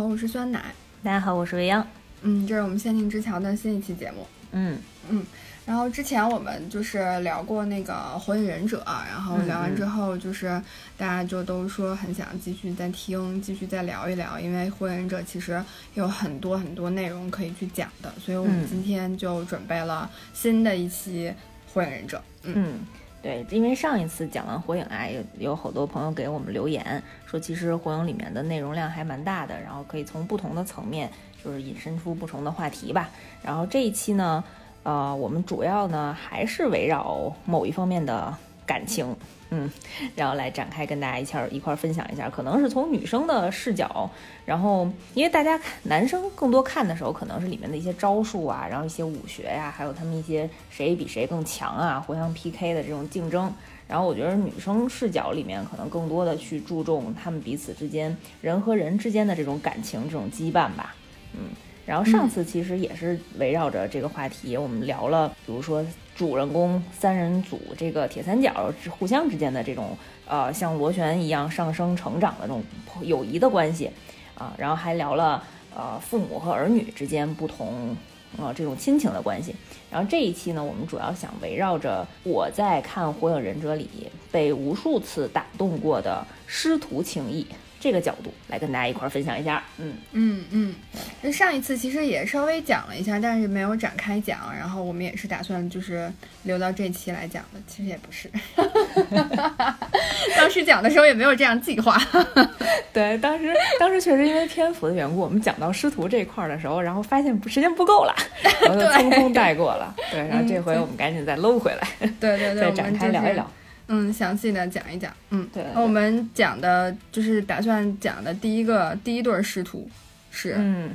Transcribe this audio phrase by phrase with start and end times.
[0.00, 0.64] 好，我是酸奶。
[1.02, 1.86] 大家好，我是未央。
[2.22, 4.26] 嗯，这是我们仙境之桥的新一期节目。
[4.52, 4.78] 嗯
[5.10, 5.22] 嗯，
[5.66, 10.48] 然后之前我们就是聊过那个《火影忍者》，然后聊完之后，就是
[10.96, 15.62] 大家就都说很想继续再听，继续再聊一聊，因为《火影忍者》其实
[15.92, 21.28] 有很多很多内容可以去讲的，所以我们今天就准备了新的一期
[21.74, 22.16] 《火影忍者》。
[22.44, 22.78] 嗯。
[23.22, 31.10] 对，因为上一次讲完火影啊，有有好多朋友给我们留言说，其实火影里面的内容量还蛮大的，然后可以从不同的层面，
[31.44, 33.10] 就是引申出不同的话题吧。
[33.42, 34.42] 然后这一期呢，
[34.84, 38.34] 呃，我们主要呢还是围绕某一方面的
[38.70, 39.16] 感情。
[39.52, 39.68] 嗯，
[40.14, 44.08] 然后来展开跟大家一块儿一块儿分享一下，可能是从女生的视角，
[44.46, 53.52] 然后因为大家看男生更多看的时候，可能是里面的一些招数啊，然后一些武学呀，还有他们一些谁比谁更强啊，互相 PK 的这种竞争。
[53.88, 60.94] 然后我觉得女生视角里面可能更多的去注重他们彼此之间人和人之间的这种感情这种羁绊吧。
[61.34, 61.50] 嗯，
[61.86, 65.84] 然后上次其实也是围绕着这个话题，我们聊了，比如说。
[66.16, 72.62] 主人公三人组这个铁三角互相之间的这种呃像螺旋一样上升成长的这种
[73.00, 73.90] 友谊的关系
[74.34, 75.42] 啊，然后还聊了
[75.74, 77.96] 呃父母和儿女之间不同
[78.36, 79.56] 呃这种亲情的关系。
[79.90, 83.88] 然后这一期呢，我们主要想围绕着我在看《火影忍者》里
[84.30, 87.46] 被无数次打动过的师徒情谊。
[87.80, 89.94] 这个角度来跟大家一块儿分享一下，嗯。
[90.12, 90.74] 嗯嗯，
[91.22, 98.30] 那上一次其实也稍微讲了一下，但是没有展开讲，然后我们也是打算就是留到这期来讲的，其实也不是，
[100.36, 101.98] 当时讲的时候也没有这样计划，
[102.92, 108.14] 对，当时当时确实因为篇幅的缘故，我们讲到师徒这块儿的时候，然后发现时间不够了，
[108.62, 111.88] 然后就匆匆带过了，对，然后这回我们赶紧再搂回来，
[112.20, 113.50] 对对对，再展开聊一聊。
[113.92, 115.12] 嗯，详细的讲一讲。
[115.30, 115.66] 嗯，对。
[115.74, 119.90] 那我们讲的就是打算讲的第一个第一对师徒
[120.30, 120.90] 是，嗯，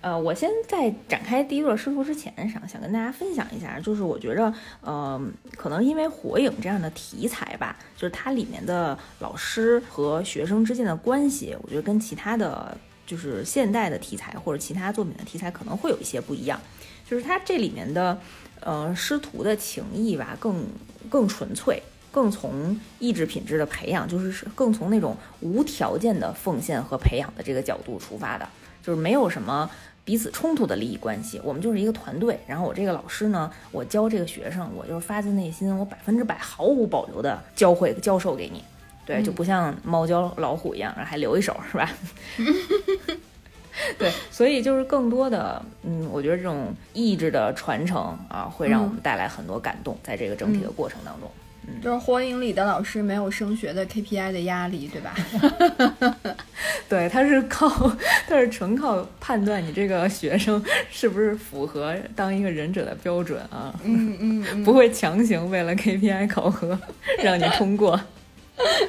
[0.00, 5.20] 呃，我先在展开第一对师徒之前，想想跟大家分享一下，就是我觉着，呃，
[5.56, 12.76] 可能因为火影这样的题材吧，就是它里面的老师和学生之间的关系，我觉得跟其他的
[13.06, 16.60] 就是现代的题材或者其他作品的题材可能会有一些不一样，
[17.08, 18.18] 就是它这里面的，
[18.58, 20.66] 呃，师徒的情谊吧，更
[21.08, 21.80] 更纯粹。
[22.12, 28.46] 更从意志品质的培养，就是更从那种无条件的奉献和培养的这个角度出发的，
[28.82, 29.68] 就是没有什么
[30.04, 31.40] 彼此冲突的利益关系。
[31.42, 32.38] 我们就是一个团队。
[32.46, 38.62] 然后我这个老师呢，我教这个学生，我就是发自内心，我百分之百毫无保留的教会教授给你。
[39.04, 41.90] 对，就不像猫教老虎一样，还留一手，是吧？
[43.98, 51.28] 对，所以就是更多的，嗯，我觉得这种意志的传承啊，会让我们带来很多感动，在这个整体的过程当中。
[51.82, 55.14] 就是火影里的老师没有升学的 KPI 的压力，对吧？
[56.88, 57.68] 对，他是靠，
[58.28, 63.74] 他是纯靠判断你这个学生是不是符合当一个忍者的标准啊。
[63.84, 66.78] 嗯嗯，不会强行为了 KPI 考核
[67.22, 67.98] 让你通过。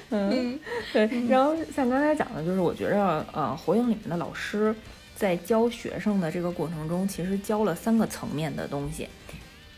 [0.10, 0.60] 嗯，
[0.92, 1.10] 对。
[1.30, 4.76] 然后像刚才讲的，就是我觉着，呃，火影里面的老师
[5.16, 9.08] 在教学生的这个过程中，其实教了三个层面的东西。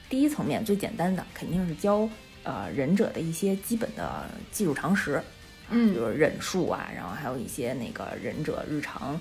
[0.10, 2.08] 第一层面最简单的肯定是教。
[2.46, 5.20] 呃，忍者的一些基本的技术常识，
[5.72, 9.20] 嗯，比如忍术啊，然后还有一些那个忍者日常，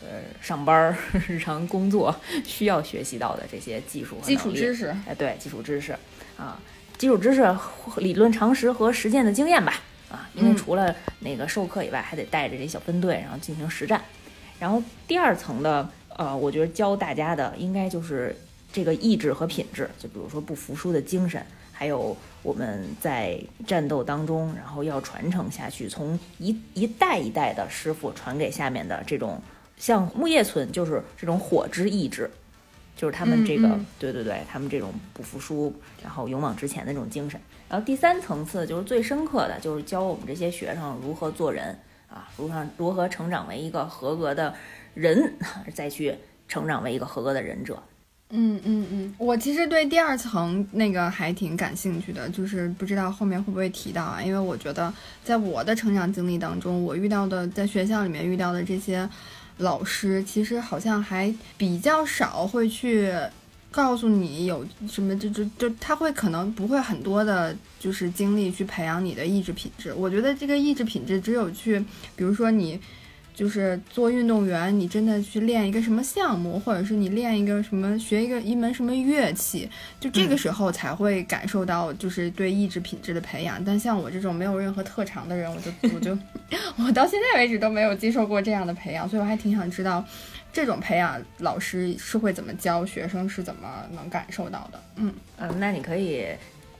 [0.00, 5.96] 呃，上班儿、 日常工作需要学习到的这些技术基础知识，哎，对，基础知识
[6.36, 6.60] 啊，
[6.96, 7.44] 基础知识、
[7.96, 14.00] 理论常识和实践的经验吧，啊，因为除了那个授课以外，还得带着这小分队，然后进行实战。
[14.60, 18.36] 然后第二层的，呃，我觉得教大家的应该就是
[18.72, 21.44] 这个意志和品质，就比如说不服输的精神。
[21.76, 29.40] 还有我们在战斗当中，然后要传承下去，从一一代一代的师傅传给下面的这种，
[29.78, 32.30] 像木叶村就是这种火之意志，
[32.94, 37.40] 就是他们这个，对对对，他们这种不服输，然后勇往直前的这种精神。
[37.66, 41.78] 然后第三层次就是最深刻的，就是教我们这些学生如何做人
[42.10, 44.54] 啊，如何如何成长为一个合格的
[44.92, 45.34] 人，
[45.72, 46.14] 再去
[46.46, 47.82] 成长为一个合格的忍者。
[48.36, 54.20] 嗯嗯嗯，我其实对第二层那个还挺感兴趣的，就是不知道后面会不会提到啊？
[54.20, 54.92] 因为我觉得
[55.22, 59.08] 在我的成长经历当中，我遇到的在学校里面遇到的这些
[59.58, 63.12] 老师，其实好像还比较少会去
[63.70, 69.94] 告诉你有什么，就就就他会可能不会很多的，就是精力去培养你的意志品质。
[69.94, 71.78] 我觉得这个意志品质只有去，
[72.16, 72.80] 比如说你。
[73.34, 83.62] 就是做运动员，你真的去练一个什么项目，或者是你练一个什么学一个一门什么乐器，就这个时候才会感受到就是对意志品质的培养。
[83.64, 86.16] 但像我这种没有任何特长的人，我就我就
[86.78, 90.04] 我到现在为止都没有接受过这样的培养，所以我还挺想知道
[90.52, 94.80] 这种培养老师是会怎么教学生，是怎么能感受到的。
[94.96, 96.26] 嗯嗯，那你可以。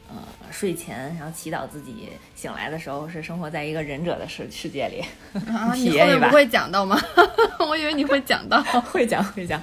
[0.08, 0.16] 呃，
[0.52, 5.02] 睡前然后祈祷自己醒来的时候是生活在一个忍者的世世界里，
[5.50, 6.28] 啊， 体验一把。
[6.28, 7.00] 不会讲到吗？
[7.68, 8.62] 我以为你会讲到，
[8.92, 9.60] 会讲会讲，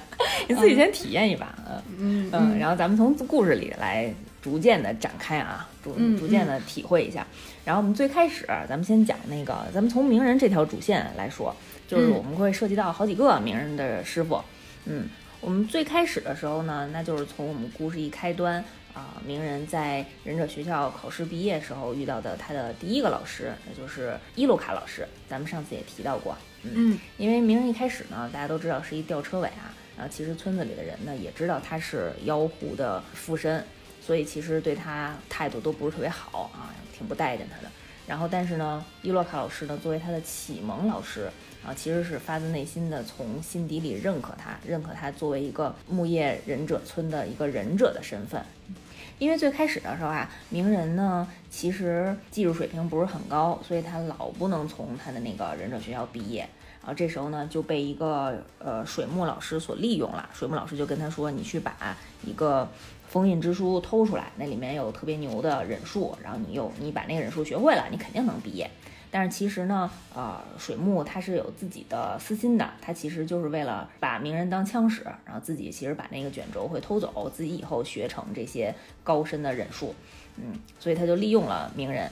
[0.48, 1.54] 你自己先体验一把，
[1.98, 4.12] 嗯嗯，然后咱们从故事里来
[4.42, 7.26] 逐渐的展开啊，逐逐渐的体会一下。
[7.64, 11.54] 然后我们最开始，咱们先讲那个，咱们从名人这条主线来说，
[11.86, 14.42] 就是我们会涉及到好几个名人的师傅。
[14.86, 15.08] 嗯，
[15.40, 18.62] 我们最开始的时候呢，那就是从我们故事一开端。
[18.94, 25.06] 啊，鸣人在忍者学校考试毕业时候遇到的他的第一个老师，那就是伊鲁卡老师。
[25.28, 33.64] 咱们上次也提到过，嗯，因为鸣人一开始呢，大家都知道是一吊车尾啊，然后其实村子里的人呢也知道他是妖狐的附身，
[34.00, 37.70] 所以其实对他态度都不是特别好啊，挺不待见他的。
[38.04, 41.30] 然后，但是呢，伊洛卡老师呢，作为他的启蒙老师
[41.64, 48.44] 啊，其实是发自内心的从心底里认可他，认可他作为一个木叶忍者村的一个忍者的身份。
[49.22, 56.40] 因为最开始的时候啊，鸣人呢其实技术水平不是很高，所以他老不能从他的那个忍者学校毕业。
[56.80, 60.28] 然后这时候呢就被一个呃水木老师所利用了。
[60.34, 62.68] 水木老师就跟他说：“你去把一个
[63.06, 68.68] 封印之书偷出来，那里面有特别牛的忍术，然后你又你把那个忍术学会了，你肯定能毕业。”
[69.14, 78.74] 但是其实呢，呃，水木他是有自己的私心的，他其实就是为了把鸣人当枪使，然后自己其实把那个卷轴会偷走，自己以后学成这些
[79.04, 79.94] 高深的忍术，
[80.38, 82.10] 嗯，所以他就利用了鸣人，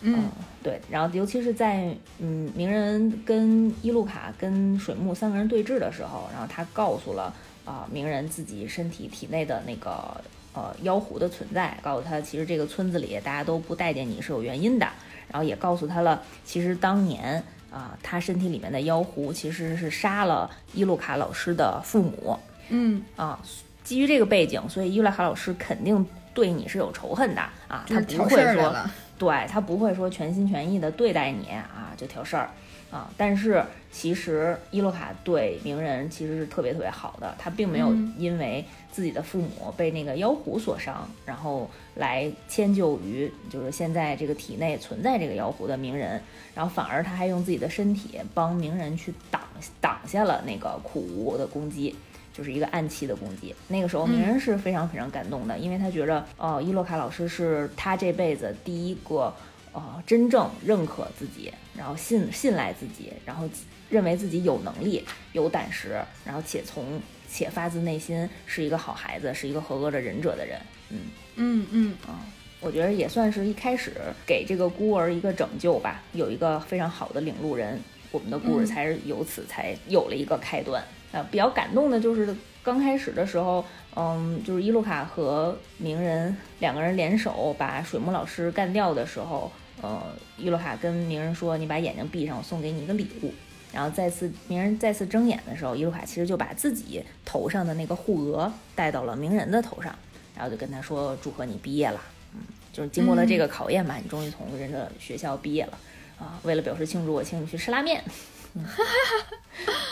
[0.00, 0.28] 嗯，
[0.60, 7.32] 对，然后尤其是在嗯鸣人跟伊路卡跟水木三个人对峙的时候，然后他告诉了
[7.64, 10.20] 啊鸣人自己身体体内的那个
[10.52, 14.88] 呃妖狐的存在，告诉他其实这个村子里大家都不待见你是有原因的。
[15.30, 22.38] 然后也告诉他了，其实当年啊，他身体里面的妖狐其实是杀了伊路卡老师的父母。
[22.68, 23.38] 嗯啊，
[23.82, 26.04] 基于这个背景，所以伊路卡老师肯定
[26.34, 28.74] 对你是有仇恨的啊，他不会说，
[29.18, 32.50] 对他不会说全心全意的对待你啊，就挑事儿。
[32.90, 46.20] 啊，但是其实伊洛卡对鸣人其实是特别特别好的，他并没有因为自己的父母被那个妖狐所伤，然后来迁就于就是现在这个体内存在这个妖狐的鸣人，
[46.52, 49.40] 然后反而他还用自己的身体帮鸣人去挡
[49.80, 51.94] 挡下了那个苦无的攻击，
[52.32, 53.54] 就是一个暗器的攻击。
[53.68, 59.32] 那个时候鸣人是非常非常感动的，因为他觉着哦，伊洛卡老师是他这辈子第一个。
[59.72, 63.48] 呃，真正认可自己，然后信信赖自己，然后
[63.88, 65.90] 认为自己有能力、有胆识，
[66.24, 70.60] 然后且从且发自内心是一个好孩子，是一个合格的忍者的人。
[70.90, 70.98] 嗯
[71.36, 72.26] 嗯嗯啊，
[72.60, 73.92] 我觉得也算是一开始
[74.26, 77.80] 给这个孤儿一个拯救吧，有一个非常好的领路人，
[78.10, 80.82] 我们的故事才是由此才有了一个开端。
[81.12, 83.64] 啊，比较感动的就是刚开始的时候，
[83.96, 89.50] 嗯，就是伊路卡和鸣人两个人联手把水木老师干掉的时候。
[89.82, 89.98] 呃，
[90.36, 93.32] 伊路卡跟鸣人说：“你把眼睛闭上，我送给你一个礼物。”
[93.72, 99.98] 然后再次鸣人再次睁眼的时候，伊路卡其实就把自己头上的那个护额戴到了鸣人的头上，
[100.36, 101.98] 然后就跟他说：“祝贺你毕业了，
[102.34, 102.40] 嗯，
[102.74, 105.78] 就是经过了这个考验吧，你终于从人的学校毕业了
[106.18, 106.38] 啊！
[106.42, 108.04] 为了表示庆祝，我请你去吃拉面。”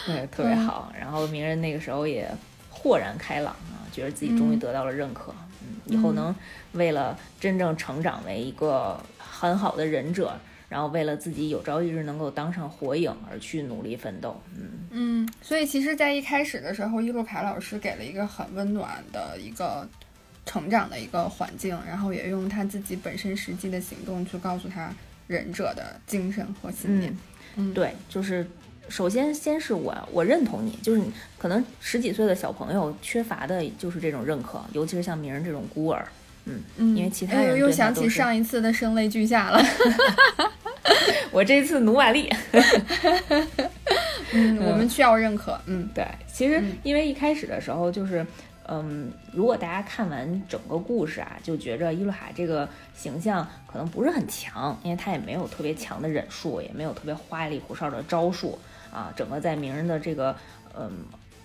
[0.04, 0.92] 对，特别好。
[1.00, 2.30] 然后鸣人那个时候也
[2.78, 6.34] 豁然开朗啊，觉得自己终于得到了认可，嗯，以后能
[6.72, 8.98] 为了真正成长为一个。
[9.40, 10.36] 很好的忍者，
[10.68, 14.36] 然后为了自己有朝一日能够当上火影而去努力奋斗。
[14.52, 19.88] 嗯嗯，所以其实，在一开始的时候，伊路卡老师给了一个很温暖的一个
[20.44, 24.92] 成长的一个环境，然后也用他自己本身实际的行动去告诉他
[25.28, 27.16] 忍者的精神和信念。
[27.54, 28.44] 嗯，对，就是
[28.88, 31.02] 首先先是我我认同你，就是
[31.38, 36.06] 可能十几岁的小朋友缺乏的就是这种认可，尤其是像鸣人这种孤儿。
[36.46, 39.62] 嗯嗯，因为其他人又想起上一次的声泪俱下了。
[41.30, 42.32] 我这次努瓦利。
[44.32, 45.60] 嗯，我们需要认可。
[45.66, 48.26] 嗯，对，其实因为一开始的时候就是，
[48.66, 52.66] 嗯，如果大家看完整个故事啊，就觉着伊露卡这个
[52.96, 58.58] 形象可能不是很强，因为他也没有特别强的忍术，也没有特别花里胡哨的招数
[58.92, 60.36] 啊，整个在鸣人的这个，
[60.78, 60.90] 嗯。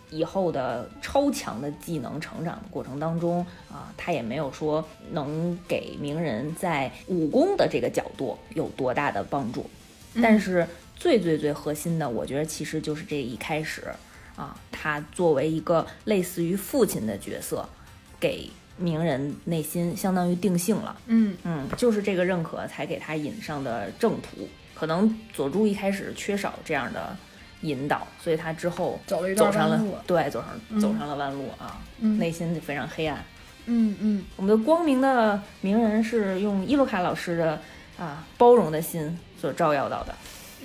[0.09, 9.67] 以后的超强的技能成长的过程当中啊，他也没有说能给鸣人在武功的这个角度有多大的帮助。
[10.21, 13.87] 但是最最最核心的，我觉得其实就是这一开始
[14.35, 17.67] 啊，他作为一个类似于父亲的角色，
[18.19, 18.47] 给
[18.77, 20.95] 鸣人内心相当于定性了。
[21.07, 24.47] 嗯嗯，就是这个认可才给他引上的正途。
[24.75, 27.17] 可能佐助一开始缺少这样的
[27.63, 29.81] 引导，所以他之后走了一走上了。
[30.05, 33.23] 对走上嗯走上了弯路啊，嗯内心就非常黑暗。
[33.65, 37.59] 嗯嗯我们的光明的名人是用伊洛卡老师的
[37.97, 40.13] 啊包容的心所照耀到的。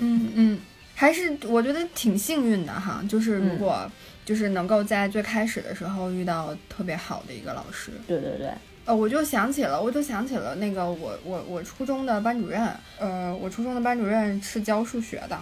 [0.00, 0.60] 嗯嗯，
[0.94, 3.90] 还是我觉得挺幸运的哈，就是如嗯果
[4.24, 7.92] 就是能够在最开始的时候遇到特别好的一个老师。
[8.06, 8.50] 对对对，
[8.84, 15.38] 呃，我就想起了，我就想起了那个我我我初中的班主任，呃，我初中的班主任是教数学的，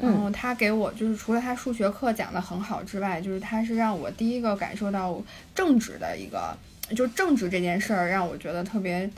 [0.00, 5.20] 然后他给我就是除了他数学课讲的很好之外，就是他是让我第一个感受到
[5.54, 6.56] 政治的一个，
[6.94, 9.10] 就政治这件事儿让我觉得特别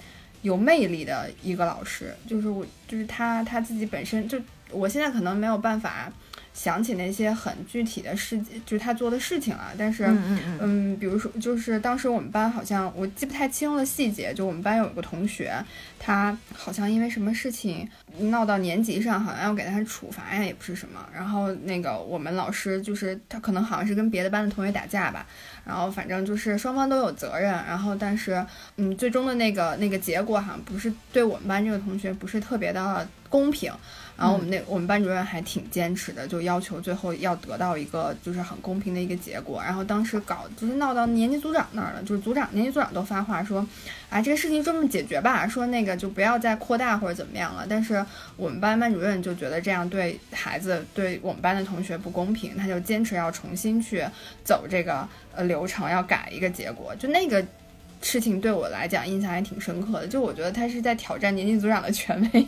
[0.42, 6.10] 有魅力的一个老师，就是我就是他他自己本身就我现在可能没有办法
[6.52, 10.04] 想起那些很具体的事，就是他做的事情了，但是。
[10.06, 15.52] 嗯嗯嗯嗯，比如说，就是当时我们班好像我记不太清了细节，就我们班有一个同学，
[15.98, 17.88] 他好像因为什么事情
[18.18, 21.06] 闹到年级上，好像要给他处罚呀，也不是什么。
[21.14, 25.26] 然后那个我们老师就是他可能好像是跟别的班的同学打架吧，
[25.64, 27.52] 然后反正就是双方都有责任。
[27.66, 28.44] 然后但是
[28.76, 33.72] 嗯，最终的那个那个结果好像不是对我们班这个同学不是特别的公平。
[34.20, 39.62] 然后我们那我们班主任还挺坚持的，就要求最后要得到一个就是很公平的一个结果。
[39.62, 43.66] 然后当时搞就是闹到年级组长那儿了，就是组长年级组长都发话说，
[44.10, 47.66] 啊这个事情这么解决吧，说那个就不要再扩大或者怎么样了。
[47.66, 48.04] 但是
[48.36, 54.04] 我们班班主任就觉得这样对孩子对我们班的同学不公平，他就坚持要重新去
[54.44, 56.94] 走这个呃流程，要改一个结果。
[56.96, 57.42] 就那个。
[58.02, 62.46] 事情对我来讲印象还挺深刻的，就我觉得他是在挑战年级组长的权威。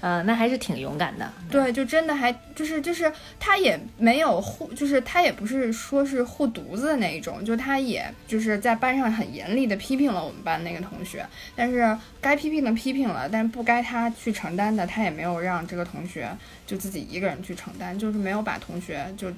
[0.00, 1.30] 呃，那还是挺勇敢的。
[1.50, 16.28] 对，就真的还就是就是他也没有护，就是他也不是说是护犊子的那一种，就他也就是在班上很严厉的批评了我们班那个同学，但是该批评的批评了，但是不该他去承担的，他也没有让这个同学
[16.66, 19.28] 就自己一个人去承担，就是没有把同学就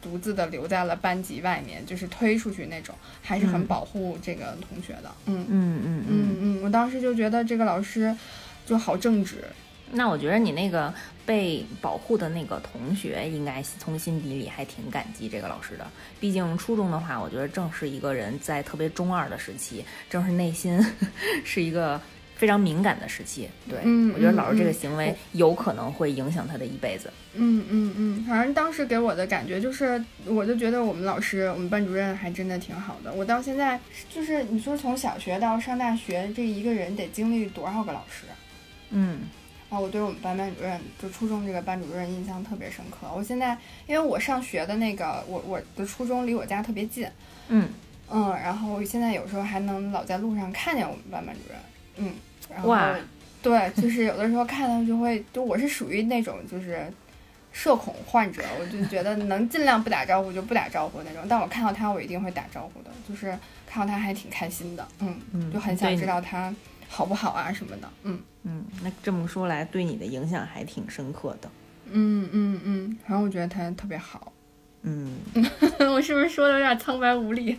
[0.00, 5.10] 独自的留在了班级外面，就是推出去那种，还是很嗯保护这个同学的。
[5.26, 6.04] 嗯嗯嗯嗯。
[6.08, 8.14] 嗯嗯，我当时就觉得这个老师
[8.64, 9.42] 就好正直。
[9.92, 10.92] 那我觉得你那个
[11.24, 15.86] 被保护的那个同学，应该从心底里还挺感激这个老师的。
[16.20, 20.84] 毕竟初中的话，我觉得正是一个人在特别中二的时期，正是内心
[21.44, 22.00] 是一个
[22.36, 23.48] 非常敏感的时期。
[23.68, 27.10] 对，嗯我觉得老师这个嗯行为有可能会影响他的一辈子。
[27.34, 33.12] 嗯嗯嗯，反正当时给我的感觉就是，我就觉得我们老师，我们班主任还真的挺好的。
[33.12, 33.78] 我到现在
[34.08, 38.24] 就是，你说从小学到上大学，这一个人得经历多少个老师？
[38.90, 39.20] 嗯
[39.70, 43.06] 啊，我对我们班班主任，就初中这个班主任印象特别深刻。
[43.14, 43.56] 我现在
[43.86, 47.06] 因为我上学的那个，我我的初中离我家特别近，
[47.48, 47.68] 嗯，
[48.10, 51.58] 嗯，然后我现在有时候还能老在路上看见我们班班主任，
[51.96, 52.14] 嗯，
[52.50, 52.96] 然后哇
[53.42, 56.90] 对，就是有的时候看到就会，就我是属于那种就是
[57.52, 66.52] 社恐患者，我就觉得能尽量不打招呼就不打招呼那种，但我看到他我一定会打招呼的，就是看到他还挺开心的，嗯，嗯就很想知道他
[66.88, 68.18] 好不好啊什么的，嗯
[68.50, 71.50] 嗯，那这么说来，对你的影响还挺深刻的。
[71.90, 74.32] 嗯嗯嗯，然后我觉得他特别好，
[74.82, 75.16] 嗯，
[75.92, 77.58] 我是不是说的有点苍白无力？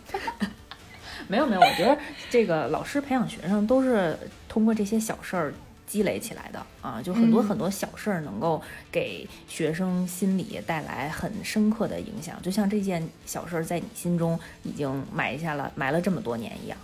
[1.28, 1.96] 没有没有，我觉得
[2.28, 4.16] 这个老师培养学生都是
[4.48, 5.54] 通过这些小事儿
[5.86, 16.76] 积累起来的啊，就很多嗯很多小事儿能够给学生心理带来很深刻的影响，就像这件小事儿在你心中已经埋下了埋了这么多年一样。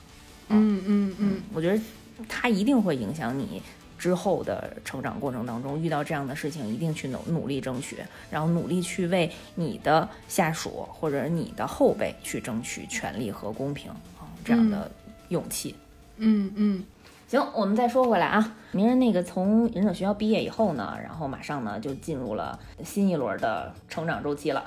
[0.49, 1.81] 嗯嗯嗯，我觉得
[2.29, 3.61] 它一定会影响你
[3.99, 7.99] 之后的成长过程当中，遇到这样的事情，一定去努努力争取，
[8.31, 14.91] 然后努力去为你的下属或者你的后辈去争取权利和公平啊，这样的
[15.29, 15.75] 勇气。
[16.19, 16.83] 嗯嗯
[17.29, 24.65] 行，我们再说回来啊，鸣人那个从忍者学校毕业以后呢，然后马上呢就进入了新一轮的成长周期了，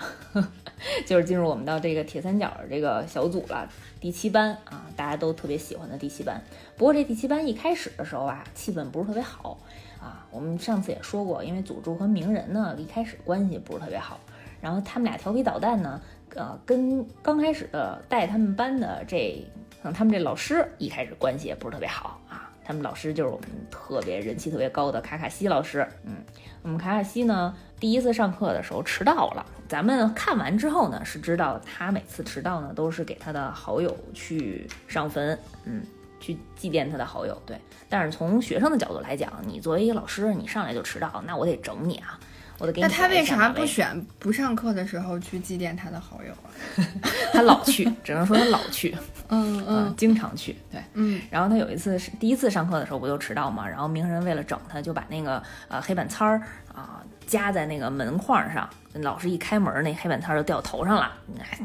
[1.07, 3.69] 就是进入我们到这个铁三角这个小组了，
[4.01, 6.41] 第七班啊，大家都特别喜欢的第七班。
[6.75, 9.57] 不过这第七班一开始的时候啊，气氛不是特别好
[10.01, 14.19] 啊，我们上次也说过，因为佐助和鸣人呢一开始关系不是特别好，
[14.59, 16.01] 然后他们俩调皮捣蛋呢，
[16.35, 19.47] 呃，跟刚开始的带他们班的这，
[19.83, 22.47] 嗯，他们这老师一开始关系也不是特别好啊。
[22.69, 26.17] 他们老师就是我们特别人气特别高的卡卡西老师，嗯，
[26.61, 35.81] 我们卡卡西呢第一次上课的时候迟到了，咱们看完之后呢是知道他每次迟到呢都是给他的好友去上坟，嗯，
[36.19, 37.57] 去祭奠他的好友，对。
[37.89, 42.19] 但是从学生的角度来讲，你作为一个老师，你上来就迟到，那我得整你啊。
[42.59, 42.87] 我都给你。
[42.87, 46.51] 那他为啥不选不上课的时候去祭奠他的好友啊？
[47.33, 48.95] 他老去，只能说他老去，
[49.29, 50.55] 嗯嗯，经常去。
[50.71, 51.21] 对，嗯。
[51.29, 56.41] 然后他有一次是第一次上课的时候不就迟到嘛，然后鸣人为了整他，就把那个呃黑板擦儿
[56.73, 61.11] 啊夹在那个门框上，老师一开门，那黑板擦就掉头上了，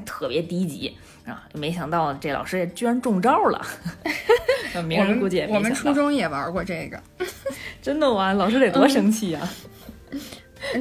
[0.04, 0.96] 特别低级
[1.26, 1.42] 啊！
[1.54, 3.64] 没想到这老师居然中招了。
[4.86, 7.00] 鸣人估计也我们初中也玩过这个，
[7.80, 9.40] 真的哇，老师得多生气呀！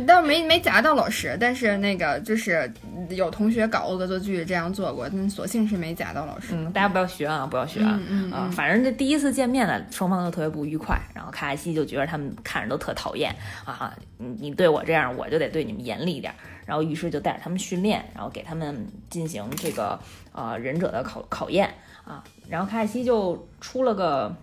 [0.07, 2.71] 倒没没夹到老师，但是那个就是
[3.09, 6.49] 有同学搞恶作剧这样做过，但所幸是没夹到老师。
[6.51, 7.99] 嗯，大家不要学啊，不要学啊！
[8.31, 10.99] 啊，反正这第一次见面呢，双方都特别不愉快。
[11.13, 13.35] 然后卡卡西就觉得他们看着都特讨厌
[13.65, 16.33] 啊，你你对我这样，我就得对你们严厉一点。
[16.65, 19.99] 然后于是就带着他们训练，然后给他们进行这个
[20.31, 21.69] 呃忍者的考考验
[22.05, 22.23] 啊。
[22.47, 24.33] 然后卡卡西就出了个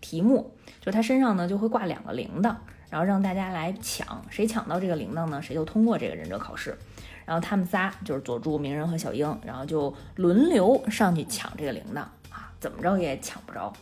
[0.00, 2.54] 题目，就他身上呢就会挂两个铃铛。
[2.90, 5.40] 然后让大家来抢，谁抢到这个铃铛呢？
[5.40, 6.76] 谁就通过这个忍者考试。
[7.24, 13.72] 然后他们仨就是佐助、鸣人和小樱，然后就轮流上去抢这个铃铛啊，怎么着也抢不着。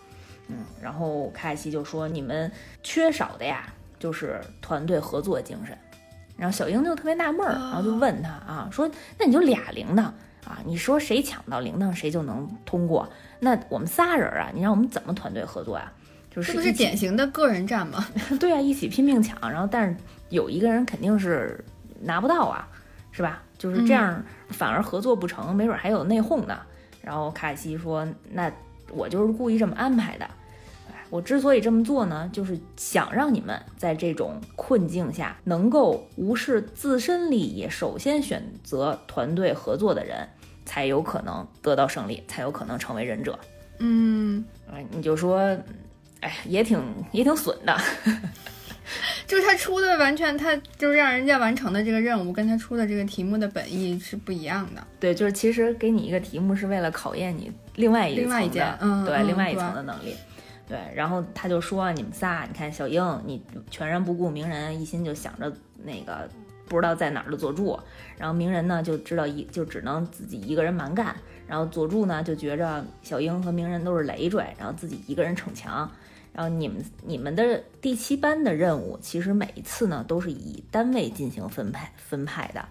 [0.48, 5.76] 嗯，然后卡卡西就说：“你们缺少的呀，就是团队合作精神。”
[6.36, 10.02] 然后小樱就特别纳闷儿，然后就问他啊，说：“那你就俩铃铛
[10.44, 10.58] 啊？
[10.66, 13.08] 你说谁抢到铃铛谁就能通过？
[13.40, 15.90] 那我们仨人啊，你让我们怎么团队合作呀？”
[16.30, 18.06] 这不是典型的个人战吗？
[18.38, 19.96] 对啊，一起拼命抢，然后但是
[20.28, 21.64] 有一个人肯定是
[22.00, 22.68] 拿不到啊，
[23.10, 23.42] 是吧？
[23.56, 26.60] 就是这样，反而合作不成，没准还有内讧呢。
[27.02, 28.52] 然后卡西说：“那
[28.92, 30.28] 我就是故意这么安排的。
[31.10, 40.28] 我之所以这么做呢，就是想让你们在这种困境下能够无视自身利益，首先选择团队合作的人，
[40.66, 43.38] 才有可能得到胜利，才有可能成为忍者。”
[43.80, 44.44] 嗯，
[44.90, 45.58] 你就说。
[46.20, 46.80] 哎，也挺
[47.12, 47.76] 也挺损的，
[49.26, 54.86] 就是他出的完全，他就是让人家完成的这个任务，跟他出的这个题目的本意是不一样的。
[54.98, 60.14] 对，就是其实给你一个题目是为了考验你另外一另外一件，嗯，对，另外一层的能力。
[60.66, 65.50] 对，然后他就说：“你们仨，你看小英，你全然不顾鸣人，一心就想着
[65.82, 66.28] 那个
[66.66, 67.80] 不知道在哪儿的佐助，
[68.18, 75.90] 然后鸣人呢就知道一就只能自己一个人蛮干，然后佐助呢就觉着小英和鸣人都是累赘，然后自己一个人逞强。”
[76.38, 82.64] 然后你们你们的第七班的任务，其实每一次呢都是以单位进行分派分派的。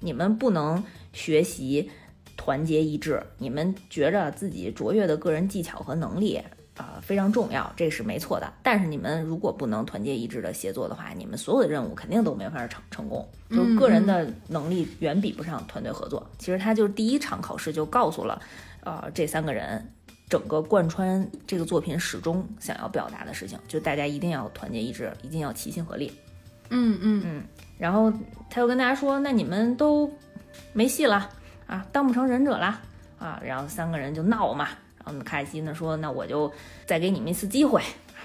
[0.00, 0.82] 你们不能
[1.12, 1.88] 学习
[2.36, 6.42] 团结一致，你们觉着自己卓越的个人技巧和能力
[6.76, 8.52] 啊非常重要，这是没错的。
[8.60, 13.24] 但是你们如果不能团结一致的协作的话，你们所有的任务肯定都没法成成功。
[13.48, 16.28] 就是个人的能力远比不上团队合作。
[16.38, 18.42] 其实他就是第一场考试就告诉了，
[18.80, 19.92] 呃这三个人。
[20.32, 26.10] 整个贯穿这个作品始终想要表达的事情，就大家一定要团结一致，一定要齐心合力。
[26.70, 27.44] 嗯嗯嗯。
[27.76, 28.10] 然后
[28.48, 30.10] 他又跟大家说：“那你们都
[30.72, 31.28] 没戏了
[31.66, 32.80] 啊，当不成忍者了
[33.18, 34.68] 啊。”然后三个人就闹嘛。
[35.04, 36.50] 然后卡西呢说：“那我就
[36.86, 37.82] 再给你们一次机会。”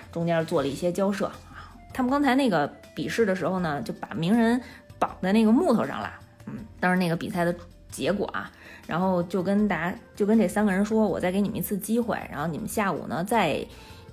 [0.10, 1.76] 中间做了一些交涉啊。
[1.94, 4.62] 他们刚才那个比试的时候呢，就把鸣人
[4.98, 6.14] 绑在那个木头上了。
[6.46, 7.54] 嗯，当时那个比赛的
[7.92, 8.50] 结果啊。
[8.88, 13.64] 然后就跟大家，就跟这三个人说，我再给你们一次机会，然后你们下午呢再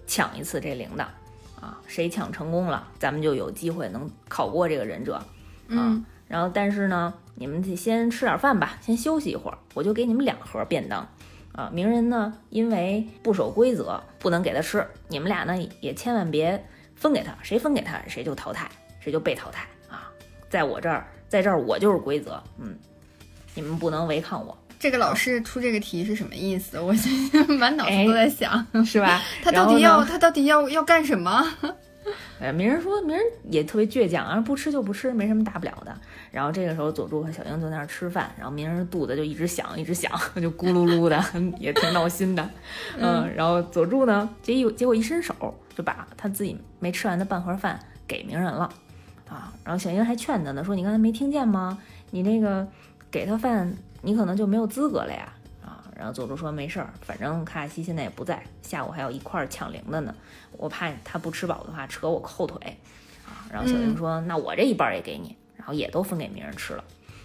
[0.06, 1.04] 抢一次这铃铛，
[1.60, 5.22] 啊，谁抢成功了，咱们就有机会能考过这个忍者，
[5.68, 11.08] 嗯，然后但是呢，你们得先吃点饭吧，先休息一会儿，我就给你们两盒便当，
[11.52, 16.62] 啊，鸣人呢因为不守规则不能给他吃，你们俩呢也千万别
[16.96, 20.10] 分给他，谁分给他谁就淘汰，谁就被淘汰啊，
[20.50, 22.76] 在我这儿，在这儿我就是规则，嗯，
[23.54, 24.58] 你们不能违抗我。
[24.84, 26.78] 这个老师出这个题是什么意思？
[26.78, 29.18] 我现在 满脑子都在想，是吧？
[29.42, 31.42] 他到底要他到底要要干什么？
[32.38, 35.98] 哎， 鸣人说，鸣人也特别倔强啊，不吃就不吃，没什么大不了的。
[36.30, 41.24] 然后这个时候，佐助和小樱就在那儿吃饭，然后鸣人肚子就一直响，一直响，就咕噜噜的，
[41.58, 42.46] 也挺闹心的。
[42.98, 45.34] 嗯，然后佐助呢，结一结果一伸手
[45.74, 48.70] 就把他自己没吃完的半盒饭给鸣人了
[49.30, 49.50] 啊。
[49.64, 51.78] 然后小樱还劝他呢，说你刚才没听见吗？
[52.10, 52.68] 你那个
[53.10, 53.74] 给他饭。
[54.04, 55.32] 你可能就没有资格了呀，
[55.64, 55.80] 啊！
[55.96, 60.14] 然后佐助说没事儿，反正卡卡西现在也不在，下午还有一块儿抢铃的呢，
[60.52, 62.58] 我怕他不吃饱的话扯我后腿，
[63.26, 63.48] 啊！
[63.50, 66.84] 然后小樱说那我这一半也给你，然后也都分给鸣人吃了，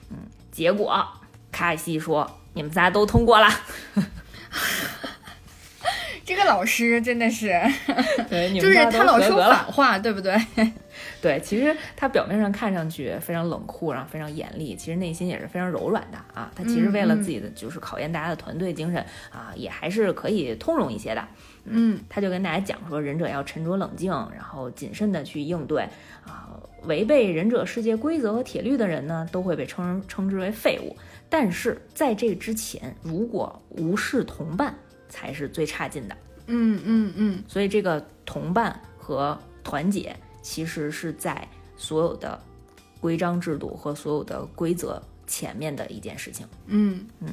[0.10, 0.18] 嗯，
[0.52, 0.88] 结果
[1.52, 3.48] 卡卡西说你们仨都通过了，
[6.24, 7.48] 这个老师真的是，
[8.30, 10.34] 对， 就是他老说反话，对不对？
[11.22, 16.52] 对，其实他表面上看上去非常冷酷，然后非常严厉，其实内心也是非常柔软的啊。
[16.56, 21.28] 他其实为了自己的就是考验大家的团队精神啊，也还是可以通融一些的。
[21.66, 25.84] 嗯他就跟大家讲说，忍者要沉着冷静，然后谨慎的去应对
[26.26, 26.58] 啊。
[26.84, 30.96] 违背忍者世界规则和铁律的人呢，都会被称称之为废物。
[31.30, 34.74] 但是在这之前，如果无视同伴，
[35.10, 36.16] 才是最差劲的。
[36.48, 41.48] 嗯嗯嗯所以这个同伴和团结，其实是在
[41.78, 42.40] 所有的
[43.00, 46.46] 规章制度和所有的规则前面的一件事情。
[46.68, 47.30] 嗯嗯。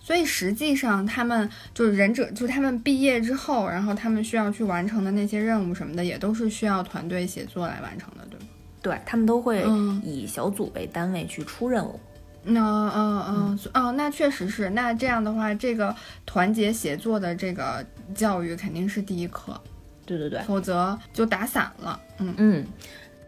[0.00, 8.46] 所以实际上，他们就是忍者，就他们毕业之后，然后他们需要去完成的那些任务什么的，也都是需要团队协作来完成的，对吗？
[8.82, 12.00] 对他们都会嗯以小组为单位去出任务。
[12.42, 14.70] 那嗯嗯哦，那确实是。
[14.70, 15.94] 那这样的话，这个
[16.26, 19.60] 团结协作的这个教育肯定是第一课，
[20.04, 22.00] 对对对，否则就打散了。
[22.18, 22.34] 嗯。
[22.36, 22.66] 嗯，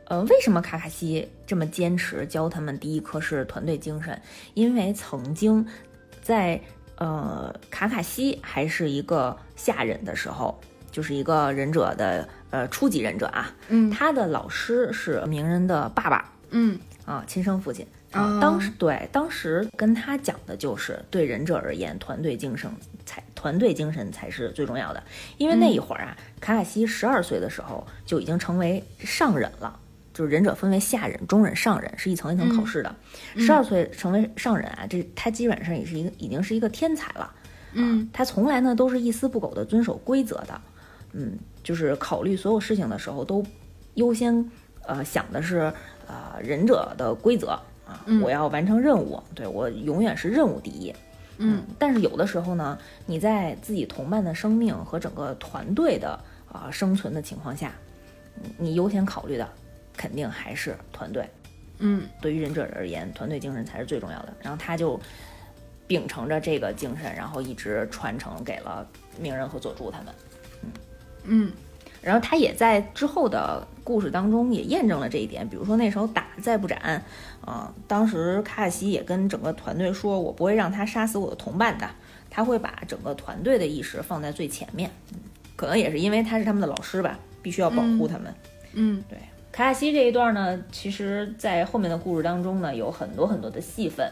[0.06, 4.20] 呃，为什么卡卡西这么坚持教他们第一课是团队精神？
[4.54, 5.66] 因为曾经
[6.22, 6.60] 在
[6.96, 10.60] 呃卡卡西还是一个下忍的时候，
[10.90, 13.90] 就是一个忍者的呃初级忍者啊，嗯。
[13.90, 16.32] 他的老师是鸣人的爸爸。
[16.50, 16.78] 嗯。
[17.04, 17.86] 啊，亲生父亲。
[18.14, 22.70] 哦啊，当时对，当时跟他讲的就是，对忍者而言，团队精神
[23.04, 25.02] 才团队精神才是最重要的。
[25.36, 29.78] 因为那一会儿啊，卡卡西十二岁的时候就已经成为上忍了，
[30.12, 32.94] 就是忍者分为下忍、中忍、上忍，是一层一层考试的。
[33.36, 37.32] 十二、岁成为上忍啊，这他基本上也是一个已经是一个天才了。
[37.76, 40.60] 嗯他从来呢都是一丝不苟的遵守规则的，
[41.12, 43.44] 嗯，就是考虑所有事情的时候都
[43.94, 44.48] 优先
[44.82, 45.72] 呃想的是
[46.06, 50.94] 呃忍者的规则啊，嗯我要完成任务，对我永远是任务第一。
[51.36, 56.18] 嗯但是有的时候呢，你在自己同伴的生命和整个团队的
[56.50, 57.72] 啊、生存的情况下，
[58.36, 59.48] 嗯你优先考虑的
[59.96, 61.28] 肯定还是团队。
[61.78, 64.32] 嗯对于忍者而言，团队精神才是最重要的。
[64.40, 64.98] 然后他就
[65.88, 68.86] 秉承着这个精神，然后一直传承给了
[69.20, 70.14] 鸣人和佐助他们。
[70.62, 70.70] 嗯
[71.24, 71.52] 嗯
[72.00, 77.02] 然后他也在之后的故事当中也验证了这一点，比如说那时候打再不斩，
[77.44, 81.88] 啊、当时卡卡西也跟整个团队说，我不会让他杀死我的同伴的，
[82.30, 84.90] 他会把整个团队的意识放在最前面。
[85.12, 85.18] 嗯
[85.56, 88.34] 可能也是因为他是他们的老师吧，必须要保护他们。
[88.72, 89.16] 嗯对，
[89.52, 94.10] 卡卡西这一段呢，其实在后面的故事当中呢，有很多很多的戏份，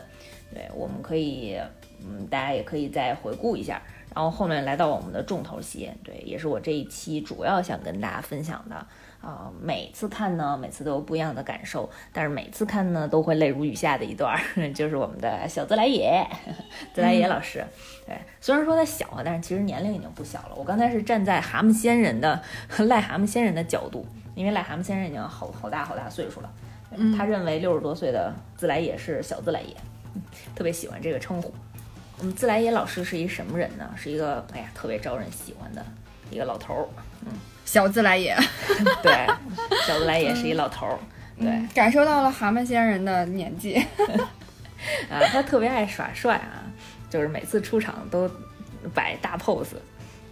[0.55, 1.59] 对，我们可以，
[2.07, 3.83] 嗯，大家也可以再回顾一下。
[4.15, 8.87] 然后后面来到我们的重头戏，对，也是我这一期主要想跟大家分享的
[9.23, 14.41] 啊、每次看呢，每次都有不一样的感受，但是每次看呢，都会泪如雨下的一段儿，
[14.75, 16.27] 就是我们的小自来也，
[16.93, 17.65] 自来也老师。
[18.05, 20.55] 对，虽然说他小啊，但是其实年龄已经不小了。
[20.57, 22.43] 我刚才是站在蛤蟆仙人的
[22.79, 24.05] 癞蛤蟆仙人的角度，
[24.35, 26.51] 因为癞蛤蟆仙人已经好好大好大岁数了，
[26.97, 29.77] 嗯他认为六十多岁的自来也是小自来也，
[30.17, 30.23] 嗯
[30.57, 31.55] 特别喜欢这个称呼。
[32.19, 33.89] 我们自来也老师是一什么人呢？
[33.97, 35.85] 是一个哎呀特别招人喜欢的
[36.29, 36.87] 一个老头儿。
[37.65, 38.37] 小自来也，
[39.03, 39.13] 对，
[39.87, 40.99] 小自来也是一老头儿。
[41.39, 43.75] 对嗯感受到了蛤蟆仙人的年纪。
[45.09, 46.63] 啊，他特别爱耍帅啊，
[47.09, 48.31] 就是每次出场都
[48.93, 49.77] 摆大 pose。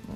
[0.09, 0.15] 嗯，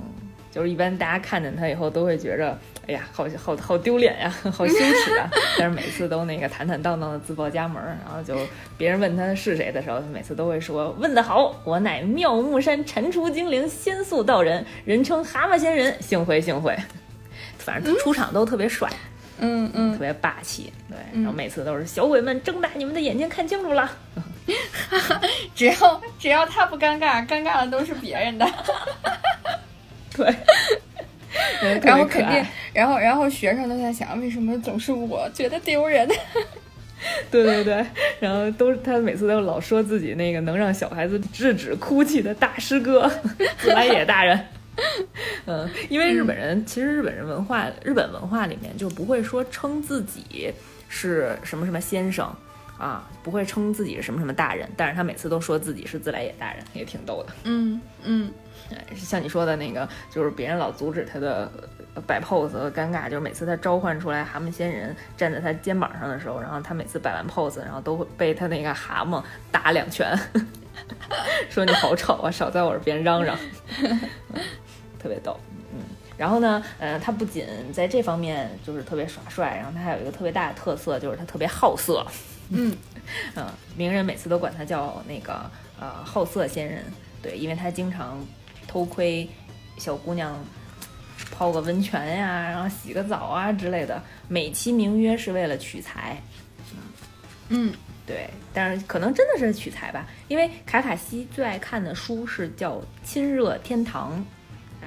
[0.51, 5.29] 就是一般大家看见他以后都会觉着，哎呀，好好好丢脸呀， 好羞耻啊。
[5.57, 8.37] 但是每次都那个坦坦荡荡的自报家门儿，然后就
[8.77, 16.77] 别人问他是谁的时候，他每次都会说：“问得好，我乃妙木山蟾蜍精灵仙宿道人，人称蛤蟆仙人，幸会幸会。”
[17.65, 18.87] 反正出场都特别帅，
[19.39, 23.91] 嗯嗯特别霸气，对，然后每次都是小鬼们睁大你们的眼睛看清楚了，
[25.55, 28.45] 只要只要他不尴尬，尴尬的都是别人的。
[30.15, 30.33] 对，
[31.61, 36.07] 然然后肯定，然后然后学生都在想，为什么总是我觉得丢人？
[37.29, 37.85] 对对对，
[38.19, 43.11] 然后都是他每次都老说自己那个能让小孩子制止哭泣的大师哥
[43.59, 44.39] 自来也大人。
[45.45, 50.53] 嗯，因为日本人、其实日本人文化，日本文化里面就不会说称自己
[50.89, 52.33] 是什么什么先生
[52.77, 57.33] 啊，不会称自己是什么什么大人，但是他每次都说自己是自来也大人，也挺逗的。
[57.43, 58.31] 嗯嗯。
[58.71, 61.51] 哎像你说的那个，就是别人老阻止他的
[61.93, 70.17] 呃摆 pose 和尴尬，就是每次他召唤出来蛤蟆仙人站在他肩膀上的时候，然后他每次摆完 pose，然后都会被他那个蛤蟆打两拳，
[71.51, 73.37] 说你好丑啊，少在我耳边嚷嚷，
[73.83, 73.99] 嗯
[75.05, 75.39] 特别逗。
[75.71, 75.81] 嗯，
[76.17, 82.03] 然后呢，呃，他不仅在这方面就是特别耍帅，然后他还有一个特别大的特色，就是他特别好色。
[82.49, 82.75] 嗯
[83.35, 83.45] 嗯，
[83.77, 85.47] 名人每次都管他叫那个
[85.79, 86.83] 呃好色仙人，
[87.21, 88.17] 对，因为他经常
[88.67, 89.29] 偷窥
[89.77, 90.43] 小姑娘
[91.31, 96.19] 泡个温泉呀，然后洗个澡啊之类的，美其名曰是为了取材。
[97.49, 97.71] 嗯
[98.07, 104.19] 对，但是可能真的是取材吧，因为卡卡西最爱看的书是叫《亲热天堂》，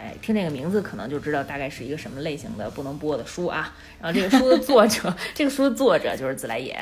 [0.00, 3.74] 哎，听这个名字可能就知道大概是一个什么类型的不能播的书啊。
[4.00, 6.76] 然后这个书的作者， 这个书的作者就是自来也。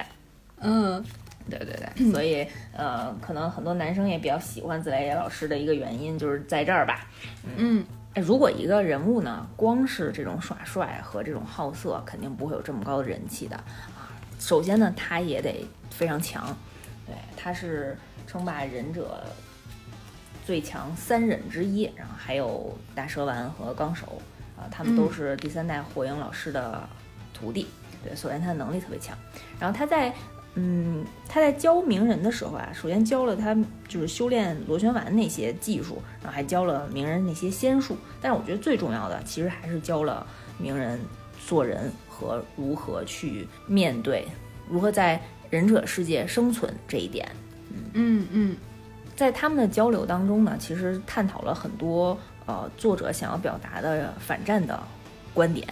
[0.60, 1.02] 嗯，
[1.48, 7.06] 对对对，所以呃，可能很多男生也比较喜欢自来也老师的一个原因就是在这儿吧。
[7.56, 14.12] 嗯，哎，如果一个人物呢，光是这种耍帅和这种好色，肯定不会有这么高的人气的啊。
[14.38, 16.56] 首先呢，他也得非常强，
[17.06, 19.22] 对，他是称霸忍者。
[20.46, 24.22] 最强三忍之一，然后还有大蛇丸和纲手，
[24.56, 26.88] 啊，他们都是第三代火影老师的
[27.34, 27.66] 徒弟。
[28.04, 29.18] 对，首先他的能力特别强。
[29.58, 30.14] 然后他在，
[30.54, 33.56] 嗯，他在教鸣人的时候啊，首先教了他
[33.88, 37.96] 就是修炼螺旋丸那些技术，然后还教了鸣人那些仙术。
[38.20, 40.24] 但是我觉得最重要的，其实还是教了
[40.58, 41.00] 鸣人
[41.44, 44.24] 做人和如何去面对，
[44.68, 47.28] 如何在忍者世界生存这一点。
[47.94, 48.56] 嗯嗯。
[49.16, 54.78] 在他们的交流当中呢，其实探讨了很多呃作者想要表达的反战的
[55.32, 55.66] 观点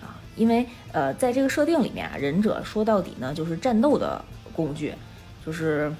[0.00, 4.24] 啊，因为呃在这个设定里面啊，忍者说到底呢就是战斗的
[4.54, 4.94] 工具，
[5.44, 5.92] 就是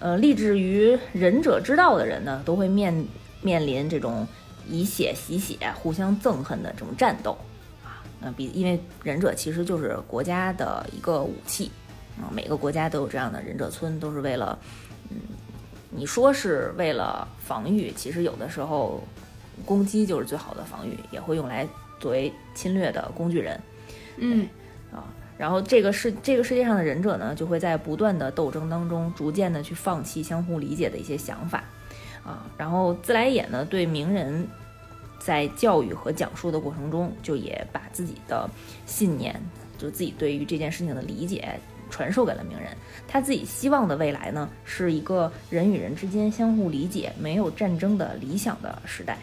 [0.00, 3.06] 呃立志于忍者之道的人呢都会面
[3.40, 4.26] 面临这种
[4.68, 7.38] 以血洗血、互相憎恨的这种战斗
[7.84, 11.70] 啊，那比因为忍者其实就是国家的一个武器
[12.20, 14.58] 啊，每个国家都有这样的忍者村，都是为了。
[15.96, 19.02] 你说是为了防御，其实有的时候
[19.64, 21.66] 攻击就是最好的防御，也会用来
[21.98, 23.58] 作为侵略的工具人。
[24.18, 24.46] 嗯
[24.92, 25.04] 啊，
[25.38, 31.64] 然后这个世这个世界上的忍者呢，就会在不断的斗争当中，逐渐的去放弃相互理解的一些想法
[32.22, 32.46] 啊。
[32.58, 34.46] 然后自来也呢，对鸣人
[35.18, 38.48] 在教育和讲述的过程中，就也把自己的
[38.84, 39.40] 信念，
[39.78, 41.58] 就自己对于这件事情的理解。
[41.90, 49.18] 传授给了鸣人，他自己希望的未来呢，是一个人与人之间相互理解、没有战争的理想的时代。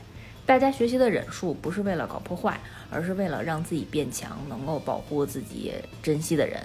[0.46, 6.60] 大家学习的忍术不是为了搞破坏，而是为了让自己变强，能够保护自己珍惜的人。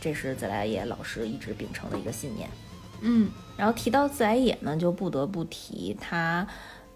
[0.00, 2.48] 这是自来也老师一直秉承的一个信念。
[3.00, 6.46] 嗯，然后提到自来也呢，就不得不提他，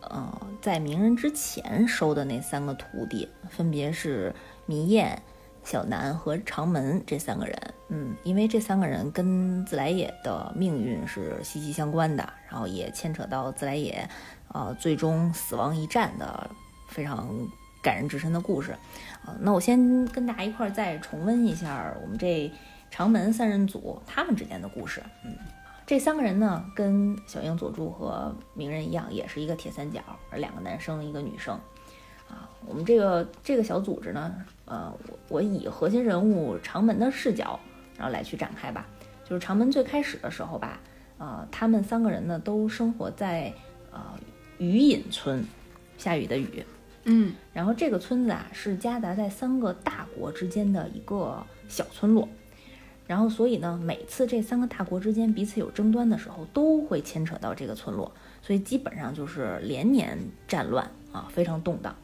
[0.01, 4.35] 呃，在鸣人之前收的那三个徒弟，分别是
[4.67, 5.23] 迷燕。
[5.63, 14.09] 小南和长门这三个人，嗯，因为这三个人跟自来也的命运是息息相关的，然后也牵扯到自来也，
[14.53, 16.51] 呃，最终死亡一战的
[16.89, 17.29] 非常
[17.83, 18.73] 感人至深的故事，
[19.25, 22.51] 啊，那我先跟大家一块儿再重温一下我们这
[22.91, 25.37] 长门三人组他们之间的故事，嗯，
[25.87, 31.59] 这三个人呢，跟小樱佐助和鸣人一样，也是一个铁三角，而两个男生，一个女生。
[32.29, 34.33] 啊，我们这个这个小组织呢，
[34.71, 37.59] 呃，我我以核心人物长门的视角，
[37.99, 38.87] 然后来去展开吧。
[39.25, 40.81] 就是长门最开始的时候吧，
[41.19, 43.53] 呃，他们三个人呢都生活在
[43.93, 44.01] 呃
[44.59, 45.45] 雨隐村，
[45.99, 46.65] 下雨的雨，
[47.05, 52.29] 嗯，然后这个村子啊是夹杂在三个大国之间的一个小村落，
[53.09, 61.95] 然后所以呢，每次这三个大国之间彼此有争端的时候，都会牵扯到这个村落，所以基本上就是连年战乱啊，非常动荡。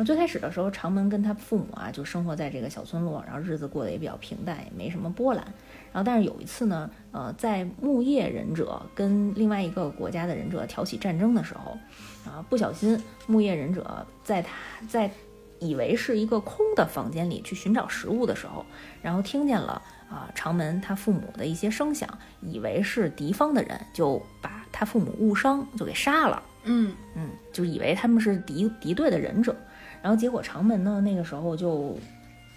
[0.00, 5.44] 那最开始的时候，长门跟他父母啊就生活在这个小村落，然后日子过得也比较平淡，也没什么波澜。
[5.92, 11.76] 然后，但是有一次呢，呃，在木叶忍者跟另外一个国家的忍者挑起战争的时候，
[12.24, 14.50] 啊，不小心木叶忍者在他
[14.88, 15.10] 在
[15.58, 18.64] 以为是一个空的房间里去寻找食物的时候，
[19.02, 22.08] 然后听见了啊长门他父母的一些声响，
[22.40, 26.42] 以为是敌方的人，就把他父母误伤，就给杀了。
[26.64, 29.54] 嗯嗯，就以为他们是敌敌对的忍者。
[30.02, 31.98] 然后结果长门呢，那个时候就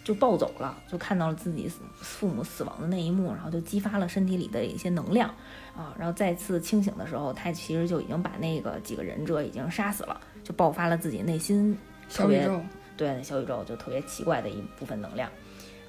[0.04, 5.30] 就暴走了，就看到了自己父母死亡的那一幕，然后就激发了身体里的一些能量
[5.76, 11.78] 啊，然后再次清醒的时候，他其实就已经把那个几个忍者已经杀死了，就爆发了自己内心
[12.10, 12.50] 特别
[12.96, 15.30] 对小宇宙就特别奇怪的一部分能量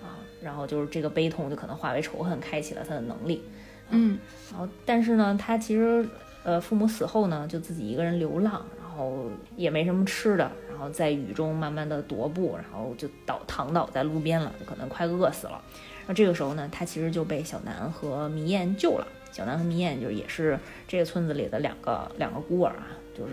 [0.02, 3.42] 啊，然后就是这个悲痛就可能化为仇恨，开启了他的能力，
[3.90, 4.18] 嗯，
[4.50, 6.08] 然后但是呢，他其实
[6.44, 10.50] 呃父母死后呢，就自己一个人流浪，然后也没什么吃的。
[10.74, 15.62] 然后在雨中慢慢的踱步，然后就倒躺倒在路边了，就可能快饿死了。
[16.04, 19.06] 那这个时候呢，他其实就被小南和迷燕救了。
[19.30, 20.58] 小南和迷燕就是也是
[20.88, 23.32] 这个村子里的两个两个孤儿啊，就是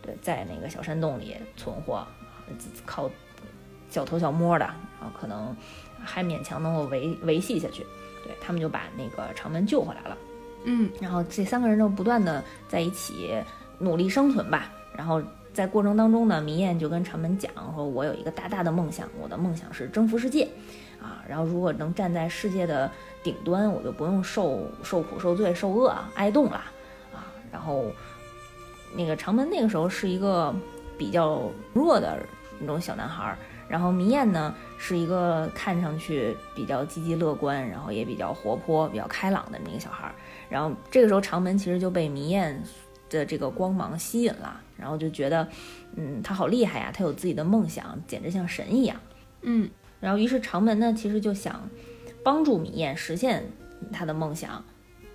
[0.00, 2.02] 对在那个小山洞里存活，
[2.86, 3.10] 靠
[3.90, 5.54] 小偷小摸的，然后可能
[6.02, 7.84] 还勉强能够维维系下去。
[8.24, 10.16] 对他们就把那个长门救回来了。
[10.64, 13.34] 嗯，然后这三个人就不断的在一起
[13.78, 15.22] 努力生存吧，然后。
[15.52, 20.48] 在过程当中呢，迷燕就跟长门讲说：“我有一个大大的梦想，我的梦想是征服世界，
[21.02, 22.90] 啊，然后如果能站在世界的
[23.22, 26.62] 顶端，我就不用受受苦受罪受饿挨冻了，
[27.12, 27.86] 啊，然后
[28.94, 30.54] 那个长门那个时候是一个
[30.96, 32.18] 比较弱的
[32.58, 33.36] 那种小男孩。
[33.68, 40.12] 然后迷燕呢，是一个看上去比较积极乐观，然后也比较活泼、比较开朗的那个小孩。
[40.48, 42.60] 然后这个时候，长门其实就被迷燕
[43.10, 45.46] 的这个光芒吸引了，然后就觉得，
[45.96, 48.98] 嗯，他好厉害呀，他有自己的梦想，简直像神一样。
[49.42, 49.68] 嗯，
[50.00, 51.68] 然后于是长门呢，其实就想
[52.24, 53.44] 帮助米燕实现
[53.92, 54.64] 他的梦想。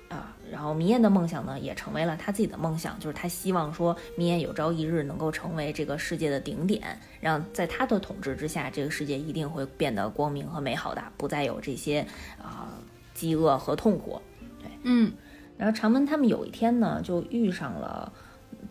[0.07, 12.05] 啊，然后米燕的梦想呢，也成为了他自己的梦想，就是他希望说，米燕有朝一日能够成为这个世界的顶点，让在他的统治之下，这个世界一定会变得光明和美好的，不再有这些
[12.39, 12.69] 啊
[13.15, 14.21] 饥饿和痛苦。
[14.61, 15.11] 对，嗯，
[15.57, 18.11] 然后长门他们有一天呢，就遇上了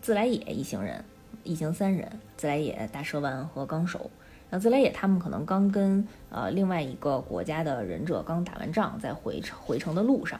[0.01, 1.03] 自来也一行人，
[1.43, 4.09] 一行三人，自来也、大蛇丸和纲手。
[4.49, 10.39] 然后自来也他们可能刚跟呃另外一个国家的忍者刚打完仗，在回回城的路上。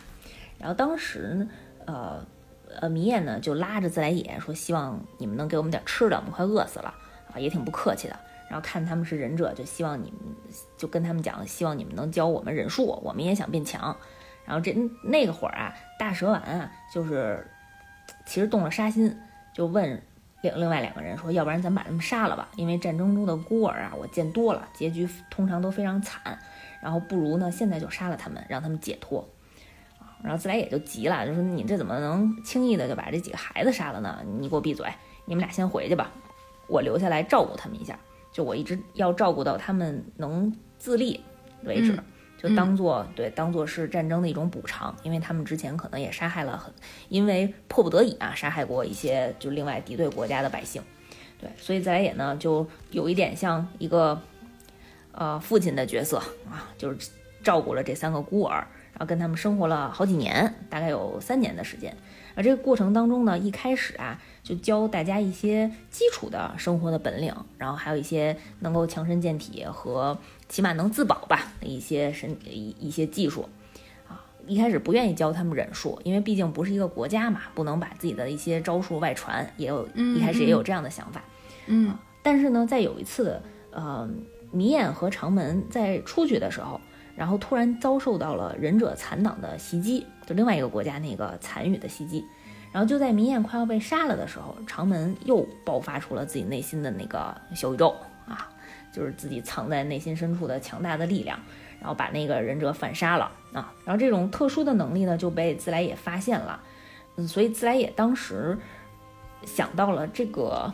[0.60, 1.50] 然后当时呢，
[1.86, 2.26] 呃，
[2.80, 6.94] 呃，迷燕呢就拉着自来也说，希望你们能给我们点吃的，我们快饿死了
[7.34, 8.16] 啊，也挺不客气的。
[8.48, 10.20] 然后看他们是忍者，就希望你们
[10.78, 13.98] 就跟他们讲，希望你们能教我们忍术，我们也想变强。
[14.46, 14.72] 然后这
[15.04, 17.46] 那个会儿啊，大蛇丸啊，就是
[18.26, 19.16] 其实动了杀心，
[19.54, 20.02] 就问
[20.42, 26.38] 另另外两个人说，要不然咱把他们杀了吧，因为战争中的孤儿啊，我见多了，结局通常都非常惨。
[26.82, 29.28] 然后不如呢，现在就杀了他们，让他们解脱。
[30.22, 34.24] 然后自来也就急了，就说：“你这怎么能轻易的就把这几个孩子杀了呢？
[34.40, 34.88] 你给我闭嘴！
[35.26, 36.12] 你们俩先回去吧，
[36.68, 37.98] 我留下来照顾他们一下。
[38.32, 41.24] 就我一直要照顾到他们能自立
[41.64, 42.00] 为止，
[42.48, 44.96] 就当做对，当做是战争的一种补偿。
[45.04, 46.74] 因为他们之前可能也杀害了很，
[47.10, 50.82] 因为迫不得已啊，杀害过一些就另外敌对国家的百姓。
[51.40, 54.22] 对，所以自来也呢，就有一点像一个
[55.12, 56.18] 呃父亲的角色
[56.50, 57.10] 啊，就是
[57.44, 61.94] 照顾了这三个孤儿。”然后跟他们生活了好几年，大概有三年的时间。
[62.34, 70.18] 而这个过程当中呢，一开始啊，就教大家一些基础的生活的本领，然后还有一些能够强身健体和
[70.50, 73.48] 起码能自保吧的一些神一一些技术。
[74.08, 79.48] 啊，一开始不愿意教他们忍术，因为毕竟不是一个国家嘛，不能把自己的一些招数外传。
[79.58, 81.24] 也有一开始也有这样的想法。
[81.68, 84.10] 嗯，但是呢，在有一次，呃，
[84.52, 86.80] 迷眼和长门在出去的时候。
[87.18, 92.22] 然后突然遭受到了忍者残党的袭击，就另外一个国家那个残余的袭击。
[92.74, 97.96] 然后就在明艳快要被杀了的时候，长门又爆发出了自己内心的那个小宇宙
[98.28, 98.50] 啊，
[98.96, 101.38] 就是自己藏在内心深处的强大的力量，
[101.80, 103.74] 然后把那个忍者反杀了啊。
[103.84, 106.62] 然后这种特殊的能力呢，就被自来也发现了。
[107.18, 108.58] 嗯，所以自来也当时
[109.44, 110.72] 想到了这个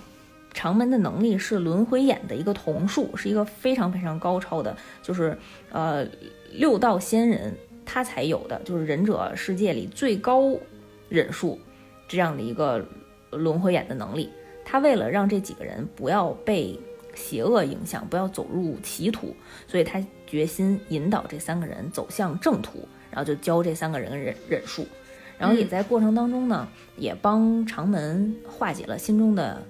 [0.53, 5.35] 长门的能力是轮回眼的一个瞳术，是一个非常非常高超的，就是
[5.71, 6.07] 呃。
[6.53, 7.55] 六道仙人
[7.85, 10.53] 他才有的，就是忍者世界里最高
[11.07, 11.57] 忍术
[12.09, 12.85] 这样的一个
[13.29, 14.29] 轮回眼的能力。
[14.65, 16.77] 他为了让这几个人不要被
[17.13, 19.35] 邪恶影响，不要走入歧途，
[19.67, 24.87] 所以他决心引导这三个人走向正途，然后就教这三个人忍忍术，
[25.37, 29.61] 然后也在过程当中呢，也帮长门化解了心中的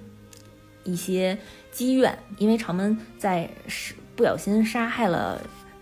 [0.84, 1.38] 一些
[1.71, 5.41] 积怨，因为长门在是不小心杀害了。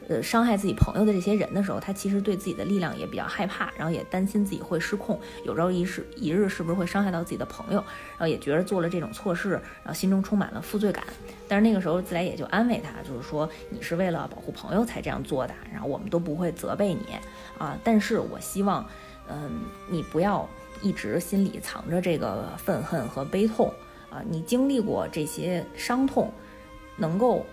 [0.09, 7.79] 呃，伤害自己朋友的这些人的时候，他其实对自己的力量也比较害怕，然后也担心自己会失控，有朝一日一日是不是会伤害到自己的朋友，
[8.17, 11.03] 然后也觉得做了这种错事，然后心中充满了负罪感。
[11.47, 17.05] 但是那个时候自来也就安慰他，就是说你是为了保护朋友才这样做的，然后我们都不会责备你
[17.59, 17.77] 啊。
[17.83, 18.83] 但是我希望，
[19.29, 20.49] 嗯，你不要
[20.81, 23.71] 一直心里藏着这个愤恨和悲痛
[24.09, 26.33] 啊，你经历过这些伤痛，
[26.97, 27.45] 能够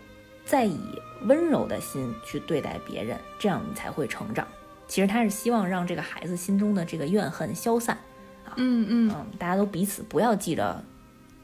[0.47, 0.81] 再以。
[1.23, 4.47] 温柔的心去对待别人，这样你才会成长。
[4.87, 7.97] 其实他是希望让这个孩子心中的这个怨恨消散，
[8.45, 10.83] 啊，嗯嗯嗯，大家都彼此不要记着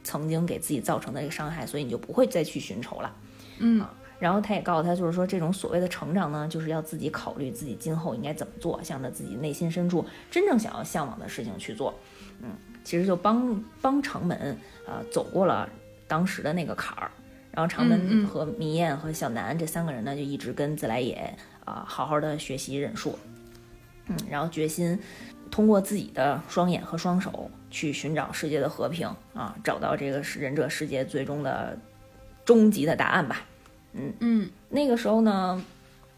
[0.04, 3.14] 曾经给自己造成的这个伤害，所以你就不会再去寻仇了，
[3.58, 3.84] 嗯。
[4.20, 11.92] 然后他也告诉他，就是说这种所谓的成长呢，就是要自己考虑自己今后应该怎么做，向着自己内心深处真正想要向往的事情去做。
[12.40, 12.50] 嗯，
[12.84, 14.56] 其实就帮帮长门
[14.86, 15.68] 呃走过了
[16.06, 17.10] 当时的那个坎儿。
[17.52, 23.18] 然后长门和迷燕和小南这三个人呢，就一直跟自来也啊好好的学习忍术，
[24.06, 24.98] 嗯，然后决心
[25.50, 31.78] 通过自己的双眼和双手去寻找世界的和平啊，找到这个忍者世界最终的
[32.44, 33.42] 终极的答案吧。
[33.92, 35.62] 嗯嗯，那个时候呢，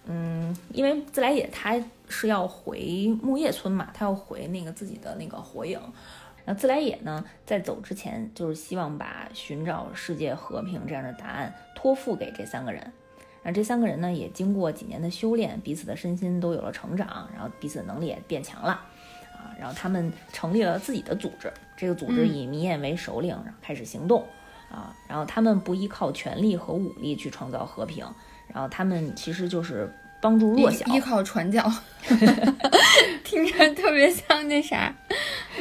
[0.07, 1.75] 嗯，因为自来也他
[2.09, 5.81] 是要回木叶村嘛，他要回那个自己的那个火影。
[6.45, 12.93] 那自来也呢，在走之前，就是希望把寻找世界和平这样的答案托付给这三个人。
[13.43, 18.73] 那这三个人呢，也经过几年的修炼，彼此的身心都有了成长，然后彼此的能力也变强了
[19.35, 19.55] 啊。
[19.59, 24.27] 然后他们成立了自己的组织，这个组织以迷彦为首领，然后开始行动
[24.71, 28.07] 啊，然后他们不依靠权力和武力去创造和平，
[28.53, 29.93] 然后他们其实就是
[30.23, 31.71] 帮助弱小，依靠传教，
[33.25, 34.95] 听着特别像那啥。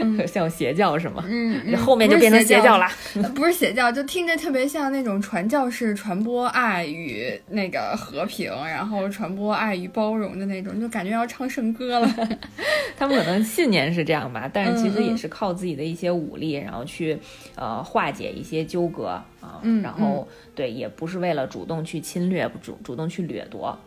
[0.27, 1.23] 像邪教是吗？
[1.27, 2.87] 嗯，后面就变成邪教了。
[3.35, 12.07] 不是邪教，就听着特别像那种传教士传播爱与那个和平，然后传播爱与包容的那种，就感觉要唱圣歌了。
[12.97, 17.17] 他们可能信念是这样吧，但是其实也是靠自己的一些武力，然后去
[17.55, 19.07] 呃化解一些纠葛
[19.41, 19.59] 啊。
[19.61, 23.77] 嗯，然后对，也不是为了主动去侵略，主主动去掠夺。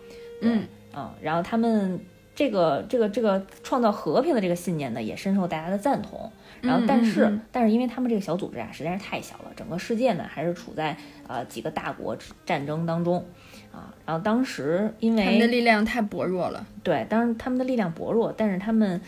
[0.40, 0.62] 嗯
[0.94, 2.00] 嗯，然后他们。
[2.36, 6.30] 这个这个这个创造和平的这个信念呢，也深受大家的赞同。
[6.62, 13.24] 然后，但是但是，因为他们这个小组织啊，实在是太小了，整个世界呢还是处在呃几个大国战争当中
[13.72, 13.92] 啊。
[14.04, 19.00] 然后当时因为他们的力量太薄弱了，对，当然他们的力量薄弱，但是他们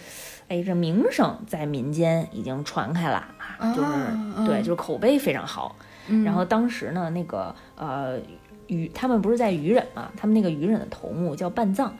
[0.48, 3.26] 哎这名声在民间已经传开了
[3.58, 5.76] 啊，就是对，就是口碑非常好。
[6.24, 8.18] 然后当时呢，那个呃
[8.66, 11.94] 鱼，他们不是在鱼忍嘛，他们那个鱼忍的头目叫半藏。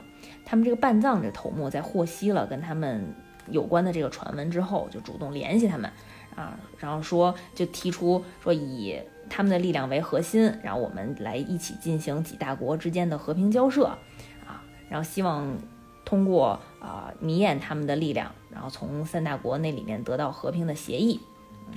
[0.49, 3.13] 他们这个半藏这头目在获悉了跟他们
[3.51, 5.91] 有关的这个传闻之后，就主动联系他们，
[6.35, 13.85] 啊，然后说就提出说以他们的力量为核心，然后我们来一起进行几大国之间的和平交涉，
[14.43, 15.55] 啊，然后希望
[16.03, 21.19] 通过啊迷眼他们的力量，然后从三大国那里面得到和平的协议，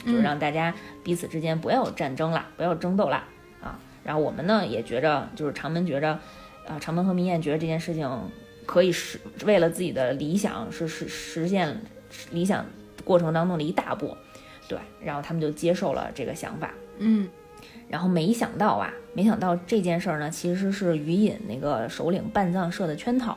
[0.07, 3.23] 就让大家彼此之间不要有战争了，不要争斗了，
[3.61, 6.19] 啊，然后我们呢也觉着就是长门觉着，
[6.67, 8.09] 啊，长门和迷眼觉得这件事情。
[8.65, 11.81] 可以实为了自己的理想是实实现
[12.31, 12.65] 理想
[13.05, 14.17] 过程当中的一大步，
[14.69, 17.29] 对，然后他们就接受了这个想法，嗯，
[17.89, 23.37] 然后没想到啊，没想到这件事儿呢，其实是于隐那个首领半藏设的圈套，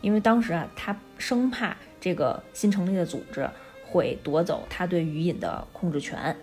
[0.00, 3.48] 因为当时啊，他生怕这个新成立的组织
[3.86, 6.36] 会夺走他对于隐的控制权，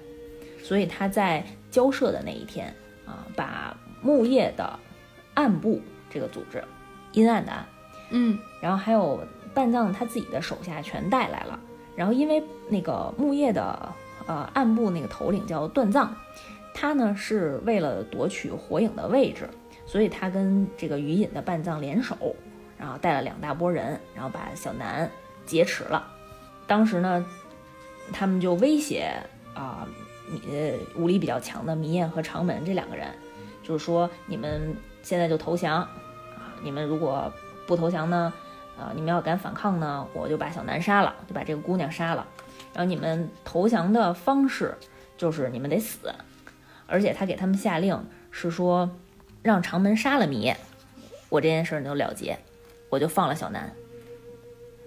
[0.63, 2.73] 所以他在交涉的那一天
[3.05, 4.79] 啊，把木叶的
[5.35, 5.79] 暗部
[6.09, 6.63] 这个组织，
[7.11, 7.67] 阴暗的暗。
[8.15, 9.19] 嗯，然后还有
[9.55, 11.59] 半藏他自己的手下全带来了，
[11.95, 13.91] 然后因为那个木叶的
[14.27, 16.15] 呃暗部那个头领叫段藏，
[16.75, 19.49] 他呢是为了夺取火影的位置，
[19.87, 22.35] 所以他跟这个余隐的半藏联手，
[22.77, 25.09] 然后带了两大波人，然后把小南
[25.47, 26.07] 劫持了。
[26.67, 27.25] 当时呢，
[28.11, 29.11] 他们就威胁
[29.55, 29.87] 啊，
[30.51, 33.07] 呃武力比较强的弥彦和长门这两个人，
[33.63, 37.33] 就是说你们现在就投降啊，你们如果。
[37.65, 38.33] 不投降呢，
[38.77, 42.27] 啊，你们要敢反抗呢，我就把小南杀了，就把这个姑娘杀了。
[42.73, 44.75] 然后你们投降的方式
[45.17, 46.13] 就是你们得死，
[46.87, 47.97] 而且他给他们下令
[48.31, 48.89] 是说，
[49.41, 50.53] 让长门杀了米，
[51.29, 52.37] 我这件事儿就了结，
[52.89, 53.71] 我就放了小南。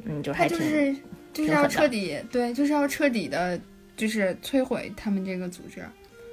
[0.05, 0.95] 嗯，就还就是
[1.33, 3.59] 就是要彻底对，就是要彻底的，
[3.97, 5.85] 就是摧毁他们这个组织。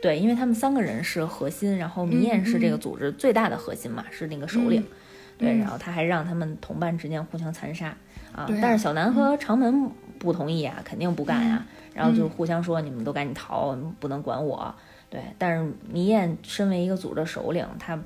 [0.01, 4.83] 对，因为他们三个人是核心，然后米彦是这个组织最大的核心嘛，是那个首领。
[5.43, 7.95] 对，然后他还让他们同伴之间互相残杀
[8.33, 8.47] 啊！
[8.61, 11.65] 但是小南和长门不同意啊，肯定不干呀。
[11.93, 14.73] 然后就互相说：“你们都赶紧逃，不能管我。”
[15.11, 17.99] 对，但是迷彦身为一个组织的首领，他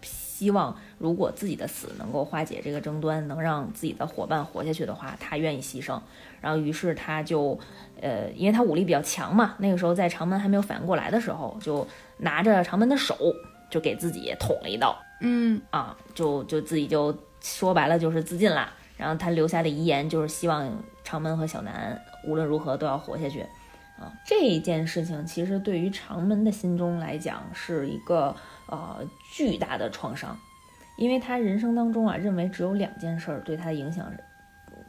[0.00, 6.00] 希望如果自己的死能够化解这个争端，能让自己的伙伴活下去的话，他愿意牺牲。
[6.40, 7.58] 然后于是他就，
[8.00, 11.84] 呃，因为他武力比较强嘛，那个时候在长门还没有反应过来的时候，就
[12.18, 13.16] 拿着长门的手，
[13.68, 14.96] 就给自己捅了一刀。
[15.24, 18.72] 嗯啊，就就自己就说白了就是自尽了。
[18.96, 20.70] 然后他留下的遗言就是希望
[21.02, 23.40] 长门和小南无论如何都要活下去。
[23.98, 28.34] 啊，这一件事情其实对于长门的心中来讲是一个
[28.66, 28.98] 呃
[29.32, 30.36] 巨大的创伤，
[30.96, 34.10] 因为他人生当中啊认为只有两件事对他的影响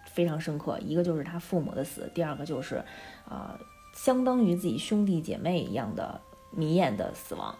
[0.05, 2.83] 非常深刻，一个就是他父母的死，第二个就是
[3.27, 3.57] 啊
[3.95, 6.19] 相当于自己兄弟姐妹一样的
[6.49, 7.53] 迷眼的死亡。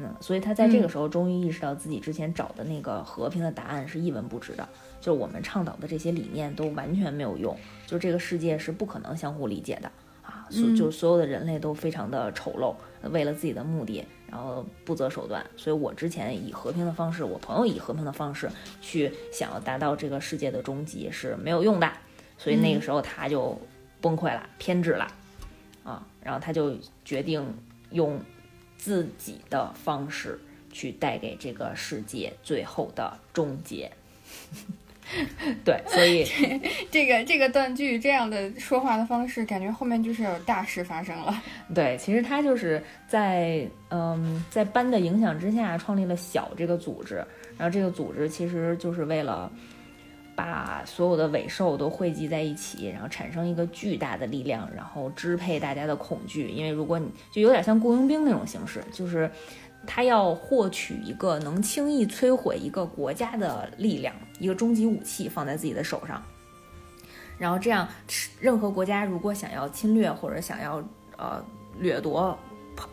[0.00, 4.68] 嗯，所以他在这个时候终于意识到自己之前找的那个和平的答案是一文不值的，
[5.00, 9.90] 就是我们倡导的这些理念都完全没有用，就是这个世界是不可能相互理解的
[10.22, 12.76] 啊，所就所有的人类都非常的丑陋，
[13.10, 15.44] 为了自己的目的，然后不择手段。
[15.56, 18.48] 所以我之前以和平的方式，我朋友以和平的方式
[18.80, 21.92] 去想要达到这个世界的终极是没有用的，
[22.38, 23.60] 所以那个时候他就
[24.00, 25.08] 崩溃了，偏执了
[25.82, 27.44] 啊，然后他就决定
[27.90, 28.16] 用。
[28.78, 30.40] 自己的方式
[30.72, 33.90] 去带给这个世界最后的终结，
[35.64, 36.24] 对，所以
[36.90, 41.42] 这个这个断句这样的说话的方式，感觉后面就是有大事发生了。
[41.74, 47.16] 对，其实他就是在嗯，在班的影响之下创立了小这个组织，
[47.56, 49.50] 然后这个组织其实就是为了
[50.38, 56.48] 把所有的尾兽都汇集在一起，然后产生一个巨大的力量，然后支配大家的恐惧。
[56.48, 59.28] 因为如果你就有点像雇佣兵那种形式，就是
[59.84, 66.22] 他要获取一个能轻易摧毁一个国家的力量，一个终极武器放在自己的手上，
[67.36, 67.88] 然后这样
[68.38, 70.80] 任何国家如果想要侵略或者想要
[71.16, 71.44] 呃
[71.80, 72.38] 掠夺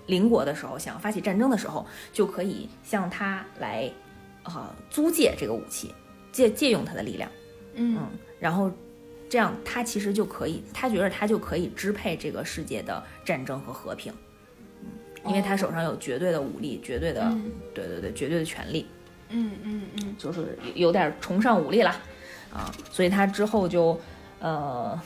[0.07, 3.87] 邻国的时候，想要发起战争的时候，就可以向他来。
[4.41, 5.91] 啊，租借这个武器，
[6.35, 7.31] 借借用他的力量，
[7.75, 7.97] 嗯，
[8.41, 8.69] 然后
[9.29, 14.11] 这样他其实就可以，他觉得他就可以支配这个世界的战争和和平，
[14.81, 14.89] 嗯，
[15.29, 17.33] 因为他手上有绝对的武力，绝对的，
[17.73, 18.85] 对对对，绝对的权利，
[19.29, 21.89] 嗯嗯嗯，就是有点崇尚武力了，
[22.53, 23.97] 啊，所以他之后就
[24.41, 24.99] 呃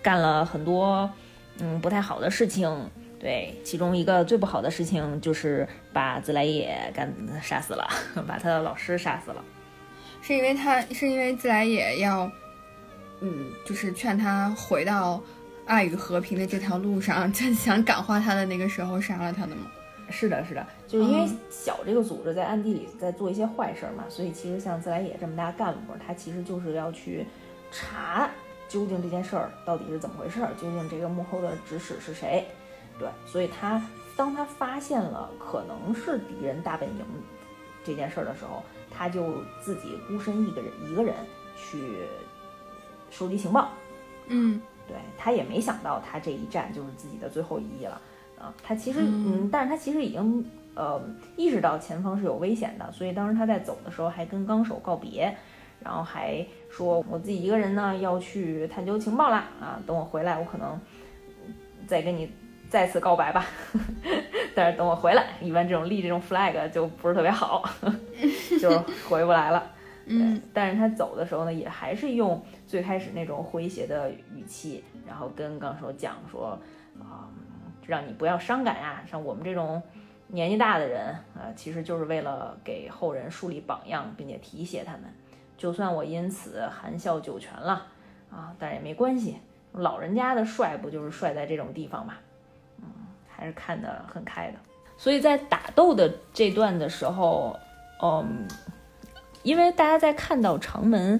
[0.00, 1.10] 干了很多
[1.58, 2.70] 嗯不太好的事情。
[3.18, 7.12] 对，其中一个最不好的事情就是把自来也干
[7.42, 7.86] 杀死了，
[8.26, 9.44] 把他的老师杀死了，
[10.22, 12.30] 是因为他是因为自来也要，
[13.20, 15.20] 嗯，就是劝他回到
[15.66, 19.70] 爱与和平的这条路上，就 想感化他的那个时候杀了他的吗？
[20.10, 27.24] 是的，是的，就是因为小这个组织在暗地里在做一些坏事嘛，所以其实像自来也这么大干部，他其实就是要去
[27.70, 28.28] 查
[28.68, 32.44] 究竟这件事儿到底是怎么回事，究竟这个幕后的指使是谁。
[32.98, 33.80] 对，所以他
[34.16, 37.04] 当他发现了可能是敌人大本营
[37.84, 38.62] 这件事儿的时候，
[39.00, 41.14] 他就自己孤身一个人一个人
[41.56, 42.06] 去
[43.10, 43.70] 收集情报。
[44.26, 47.98] 嗯，对他也没想到他这一战就是自己的最后一役了
[48.38, 48.52] 啊。
[48.62, 50.44] 他其实嗯，但是他其实已经
[50.74, 51.00] 呃
[51.34, 55.34] 意识到前方是有危险的，所以当时他在走的时候还跟纲手告别，
[55.82, 60.78] 然后还说我自己一个人呢要去探究情报啦啊，等我回来我可能
[61.86, 62.30] 再跟你。
[62.70, 63.44] 再次告白吧，
[64.54, 67.68] 但是等我回来，一般这种立这种 flag 就不是特别好，
[68.60, 68.70] 就
[69.08, 69.72] 回不来了。
[70.06, 76.58] 嗯，但是他走的时候呢，也还是用最开始那种诙谐的语气，然后跟纲手讲说
[76.98, 77.28] 啊，
[77.86, 79.02] 让你不要伤感呀。
[79.08, 79.82] 像我们这种
[80.28, 85.02] 年纪大的人呃，其实就是为了给后人树立榜样，并且提携他们。
[85.56, 87.86] 就算我因此含笑九泉了
[88.30, 89.38] 啊，但是也没关系，
[89.72, 92.14] 老人家的帅不就是帅在这种地方吗？
[93.40, 94.58] 还是看得很开的，
[94.98, 97.58] 所以在打斗的这段的时候，
[98.02, 98.46] 嗯，
[99.42, 101.18] 因为大家在看到长门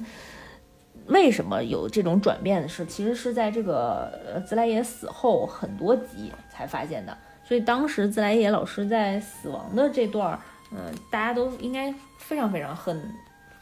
[1.06, 7.16] 为什么有这种转变的是，其实是在这个自来也死后很多集才发现的。
[7.42, 10.38] 所以当时自来也老师在死亡的这段，
[10.72, 13.02] 嗯，大家都应该非常非常恨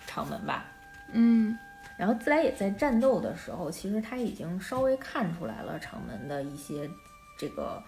[0.04, 0.64] 长门吧？
[1.12, 1.56] 嗯，
[1.96, 6.90] 然后自来也在战斗的时候，其实他已经稍微看出来了长门的一些
[7.38, 7.80] 这个。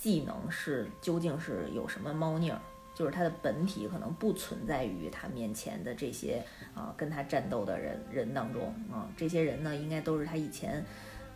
[0.00, 2.58] 技能是究竟是有什么猫腻儿？
[2.94, 6.42] 就是他的本体可能不存在于他面前的这些
[6.74, 10.84] 啊跟他战斗的人人当中啊，这些人呢应该都是他以前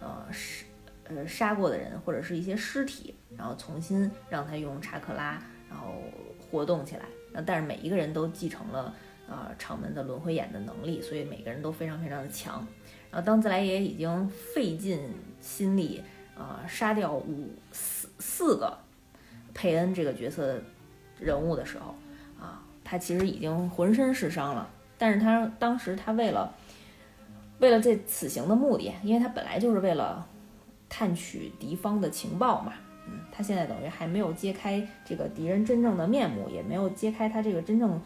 [0.01, 0.65] 呃杀
[1.05, 5.39] 呃杀过的人或者是一些尸体，然后重新让他用查克拉
[5.69, 6.03] 然后
[6.51, 7.05] 活动起来。
[7.47, 8.95] 但是每一个人都继承了
[9.29, 12.67] 啊场门的轮回眼的能力，所以每个人都非常非常的强。
[13.11, 15.01] 然后当自来也已经费尽
[15.41, 16.03] 心力
[16.37, 17.51] 啊杀掉五
[18.25, 18.57] 四。
[18.57, 18.79] 个
[19.53, 20.61] 佩恩这个角色
[21.21, 21.95] 人物的时候
[22.41, 24.69] 啊，他其实已经浑身是伤了。
[24.99, 26.53] 但是他当时他为了
[27.61, 30.27] 为了这此行的目的，因为他本来就是为了
[30.89, 32.73] 探取敌方的情报嘛，
[33.07, 38.01] 嗯，他现在等于还没有揭开这个敌人真正的面目，也没有揭开他这个真正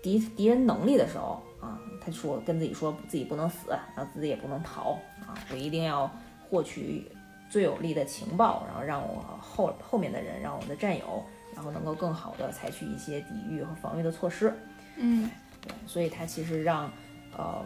[0.00, 4.92] 敌敌人能力的时候啊，他说跟自己说自己不能死，然后自己也不能逃
[5.26, 6.08] 啊，我一定要
[6.48, 7.10] 获取。
[7.50, 11.24] 最有力的情报，然后让我后后面的人，让我的战友，
[11.54, 14.52] 然后能够更好的采取一些抵御和防御的措施。
[14.96, 15.30] 嗯，
[15.62, 16.90] 对，所以他其实让，
[17.36, 17.64] 呃，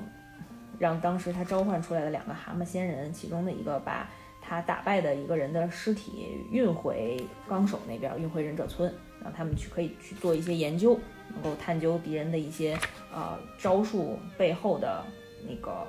[0.79, 4.09] 让当时他召唤出来的两个蛤蟆仙人，其中的一个把
[4.41, 10.99] 他打败的一个人的尸体运回纲手那边，运回忍者村，让他们去可以去做一些研究，
[11.33, 12.79] 能够探究敌人的一些
[13.13, 15.03] 呃招数背后的
[15.49, 15.87] 那个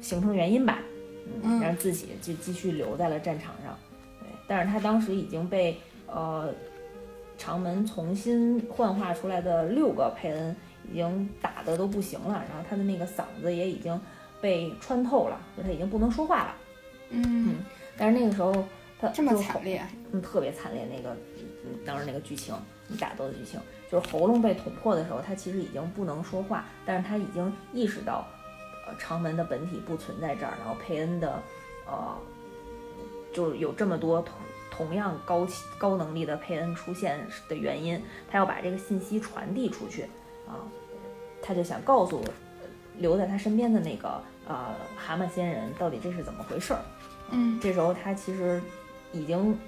[0.00, 0.78] 形成原因吧。
[1.42, 3.76] 嗯，让自己就继续留在了战场上，
[4.20, 6.52] 对，但是他当时已经被呃
[7.36, 10.56] 长门重新幻化出来的六个佩恩
[10.90, 14.00] 已经打的都不行了，然后他的那个嗓子也已经
[14.40, 16.54] 被穿透了，就他已经不能说话了。
[17.10, 17.56] 嗯，
[17.96, 18.52] 但是那个时候
[19.00, 21.16] 他这么惨烈，嗯，特别惨烈那个，
[21.86, 22.54] 当时那个剧情，
[22.88, 23.60] 你打斗的剧情，
[23.90, 28.26] 就是喉咙被捅破的时候，他其实已经不能说话，但是他已经意识到。
[28.98, 31.42] 长门的本体不存在这儿，然后佩恩的，
[31.86, 32.16] 呃，
[33.32, 34.34] 就是有这么多同
[34.70, 40.02] 同样高高能力的佩恩出现的原因，他要把这个信息传递出去
[40.46, 40.62] 啊，
[41.42, 42.22] 他就想告诉
[42.96, 46.80] 留在他身边的那个呃蛤蟆仙人到底这是怎么回事儿。
[47.30, 48.60] 嗯这时候他其实
[49.12, 49.58] 已经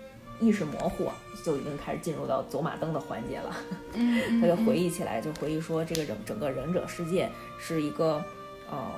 [0.41, 1.11] 意识模糊，
[1.45, 3.55] 就已经开始进入到走马灯的环节了。
[3.93, 8.25] 嗯，他就回忆起来，就回忆说，这个整整个忍者世界是一个
[8.71, 8.93] 呃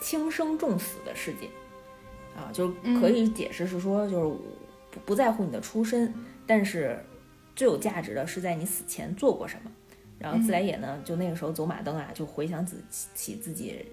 [0.00, 1.48] 轻生重死的世界
[2.36, 2.68] 啊，就
[3.00, 4.36] 可以解释是说，就是
[4.90, 6.12] 不不在乎你的出身，
[6.46, 6.98] 但是
[7.54, 9.70] 最有价值的是在你死前做过什么。
[10.18, 12.82] 然后自来也呢，就那个时候走马灯啊，就回想自
[13.14, 13.84] 起自己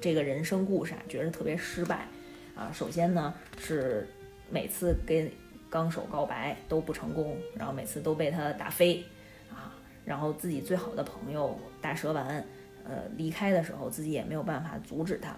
[0.00, 2.06] 这个人生故事啊，觉得特别失败
[2.54, 2.70] 啊。
[2.72, 4.06] 首先呢是
[4.50, 5.28] 每次跟
[5.68, 9.02] 纲手告白都不成功，然后每次都被他打飞
[9.50, 9.74] 啊，
[10.04, 12.46] 然后自己最好的朋友大蛇丸，
[12.88, 15.36] 呃离开的时候自己也没有办法阻止他，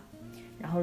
[0.59, 0.83] 然后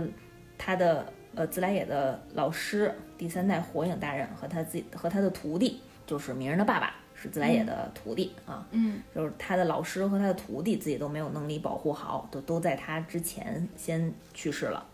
[0.58, 9.02] 他的呃自来也的老师第三代火影大人和他自己和他的徒弟就是鸣人的爸爸是自来也的徒弟啊，嗯。
[9.16, 14.86] 就是他的老师和他的徒弟自己都没有能力保护好，都都在他之前先去世了，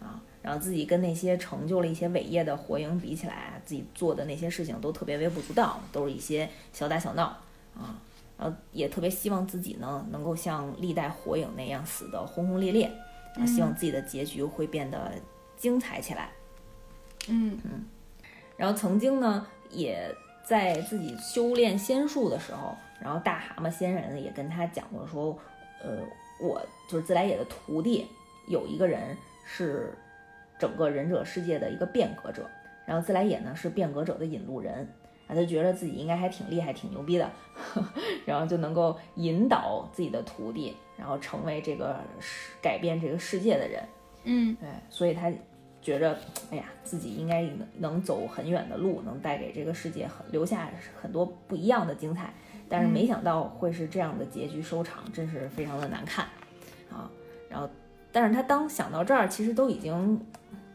[0.00, 7.24] 啊，然后自己跟那些成就了一些伟业的火影比起来啊，自己做的那些事情都特别微不足道，都是一些小打小闹
[7.76, 8.00] 啊，
[8.38, 12.90] 然后也特别希望自己呢能够像历代火影那样死得轰轰烈烈，
[13.34, 15.12] 啊，希望自己的结局会变得
[15.56, 16.30] 精彩起来。
[17.28, 17.58] 嗯。
[17.64, 17.84] 嗯。
[18.56, 20.14] 然后曾经呢，也
[20.44, 25.38] 在自己修炼仙术的时候，然后大蛤蟆仙人也跟他讲过说，
[25.82, 25.98] 呃，
[26.40, 28.06] 我就是自来也的徒弟，
[28.48, 29.92] 有一个人是
[30.58, 32.48] 整个忍者世界的一个变革者，
[32.84, 34.88] 然后自来也呢是变革者的引路人，
[35.28, 37.30] 啊，他觉得自己应该还挺厉害、挺牛逼的，
[38.26, 43.82] 然后就能够引导自己的徒弟，然后成为这个世改变这个世界的人。
[44.24, 45.30] 嗯对，所以他
[45.80, 46.18] 觉着，
[46.50, 50.70] 哎呀，自己应该能能走很远的路，能带给这个世界很留下
[51.00, 52.32] 很多不一样的精彩。
[52.70, 56.26] 但是没想到会是这样的结局收场，真是非常的难看
[56.90, 57.10] 啊。
[57.48, 57.66] 然后，
[58.12, 60.20] 但是他当想到这儿，其实都已经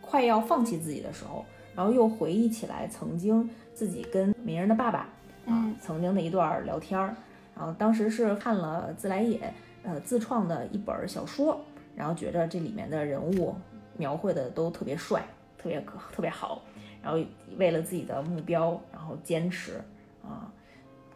[0.01, 1.45] 快要放弃自己的时候，
[1.75, 5.09] 然后又回忆起来曾经自己跟鸣人的爸爸啊
[5.47, 5.75] 嗯。
[5.81, 7.15] 曾经的一段聊天儿，
[7.55, 9.53] 然后当时是看了自来也
[9.83, 11.59] 呃自创的一本小说，
[11.95, 13.55] 然后觉着这里面的人物
[13.97, 15.25] 描绘的都特别帅，
[15.57, 16.61] 特别可特别好，
[17.01, 17.19] 然后
[17.57, 19.81] 为了自己的目标，然后坚持
[20.23, 20.49] 啊，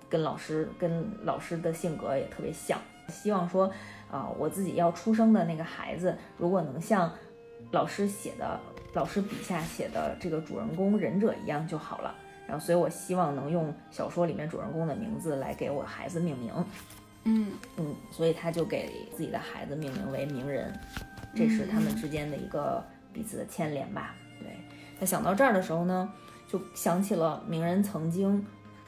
[0.09, 2.77] 跟老师跟老师的性格也特别像，
[3.07, 3.71] 希望说
[4.11, 7.09] 啊，我自己要出生的那个孩子，如果能像
[7.71, 8.59] 老师写的、
[8.93, 12.13] 老师笔下写的这个主人公忍者一样就好了。
[12.47, 16.53] 然后，所以我希望能用小说里面主人公的名字来给我孩子命名。
[17.25, 20.73] 嗯嗯，所以他就给自己的孩子命名为鸣人，
[21.35, 22.81] 这是他们之间的一个
[23.11, 24.15] 彼此的牵连吧。
[24.39, 24.47] 对
[24.97, 26.09] 他想到这儿的时候呢，
[26.47, 28.45] 就想起了鸣人曾经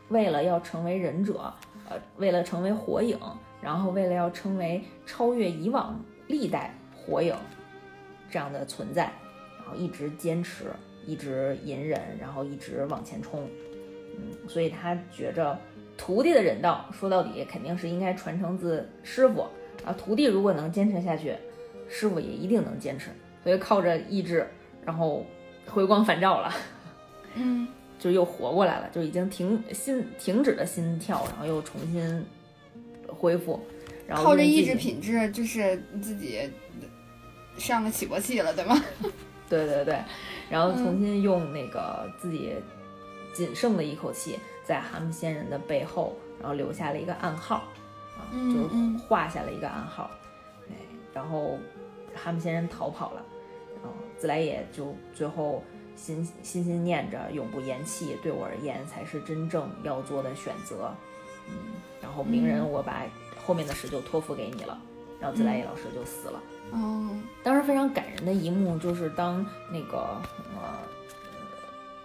[0.08, 1.54] 为了要成为忍者，
[1.90, 3.20] 呃，为了成为火影，
[3.62, 7.36] 然后为了要成为超越以往历代火影
[8.32, 9.12] 这样的存在，
[9.58, 10.72] 然后一直坚持，
[11.10, 13.48] 一直隐忍，然后一直往前冲。
[14.18, 15.58] 嗯，所以他觉着
[15.98, 19.48] 徒弟的忍道，说到底肯定是应该传承自师傅
[19.84, 19.94] 啊。
[19.98, 21.36] 徒弟如果能坚持下去，
[21.88, 23.10] 师傅也一定能坚持。
[23.44, 24.48] 所以靠着意志，
[24.86, 25.26] 然后
[25.66, 26.54] 回光返照了，
[27.36, 32.26] 嗯就又活过来了，就已经停心停止了心跳，然后又重新
[33.08, 33.60] 恢复，
[34.08, 36.50] 然后靠着意志品质，就是自己
[37.58, 38.82] 上了起搏器了，对吗？
[39.50, 40.00] 对 对对，
[40.50, 42.56] 然后重嗯新用那个自己
[43.34, 47.58] 仅剩的一口气，在蛤蟆仙人的背后，然后留下了一个暗号，
[48.18, 50.10] 啊，嗯就是嗯画下了一个暗号，
[50.70, 50.74] 哎，
[51.14, 51.58] 然后
[52.16, 53.24] 蛤蟆仙人逃跑了，
[53.76, 55.64] 然后自来也就最后
[55.96, 60.92] 心心心念着永不言弃，对我而言才是真正要做的选择，
[61.48, 61.54] 嗯，
[62.02, 62.72] 然后鸣人嗯。
[62.72, 63.04] 我把
[63.46, 64.80] 后面的事就托付给你了，
[65.20, 66.42] 然后自来也老师就死了。
[66.72, 67.10] 哦，
[67.44, 70.22] 当时非常感人的一幕就是当那个
[70.56, 70.78] 呃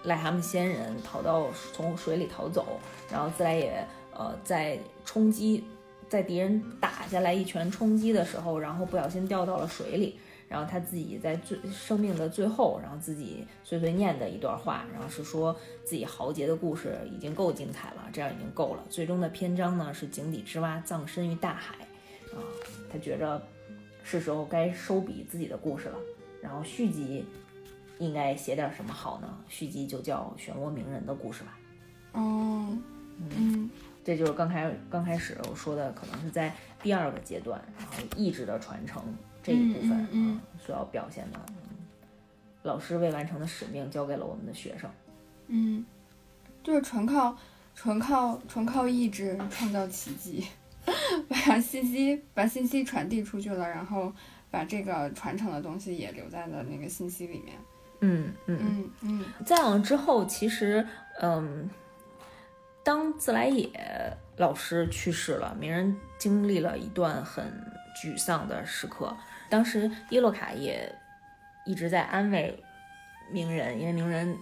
[0.04, 5.64] 癞蛤蟆仙人逃到从水里逃走，然后自来也呃在冲击
[6.08, 10.18] 在敌人打下来一拳冲击的时候，然后不小心掉到了水里。
[10.46, 18.84] 然后他自己在最生命的最后，然后自己碎碎念的一段话，然后是说自己豪杰的故事已经够精彩了，这样已经够了。
[18.88, 21.74] 最终的篇章呢是井底之蛙葬身于大海，
[22.34, 22.38] 啊，
[22.95, 23.42] 他觉着
[24.05, 25.99] 是时候该收笔自己的故事了。
[26.40, 27.24] 然后续集
[27.99, 29.38] 应该写点什么好呢？
[29.49, 31.59] 续集就叫《漩涡鸣人》的故事吧。
[32.12, 32.78] 哦，
[33.18, 33.68] 嗯
[34.05, 39.03] 这就是刚开刚开始我说的，可能是在第二个阶段，然后意志的传承
[39.42, 41.40] 这一部分嗯嗯嗯啊所要表现的。
[41.49, 41.55] 嗯
[42.62, 44.90] 老师未完成的使命交给了我们的学生。
[45.49, 45.84] 嗯，
[46.62, 47.36] 就是纯靠
[47.74, 50.47] 纯靠纯靠意志创造奇迹。
[51.28, 54.12] 把信息把信息传递出去了，然后
[54.51, 57.57] 把这个传承的东西也留在了那个信息里面。
[58.01, 60.87] 嗯嗯嗯嗯再往之后，其实
[61.20, 61.70] 嗯，
[62.82, 63.70] 当自来也
[64.37, 67.45] 老师去世了，鸣人经历了一段很
[67.97, 69.16] 沮丧的时刻。
[69.49, 70.93] 当时伊洛卡也
[71.64, 72.62] 一直在安慰
[73.30, 74.37] 鸣人，因为鸣人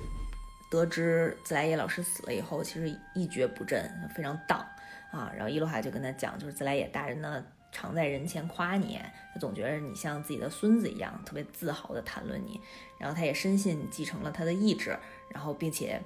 [0.71, 4.67] 得知自来也老师死了以后，其实一蹶不振，非常荡
[5.13, 5.33] 啊。
[5.37, 8.99] 然后伊洛哈就跟他讲，就是自来也大人呢，常在人前夸你，
[9.33, 12.61] 他总觉得你像自己的孙子一样，特别自豪的谈论你。
[12.99, 14.99] 然后他也深信你继承了他的意志，
[15.31, 16.01] 然后并且，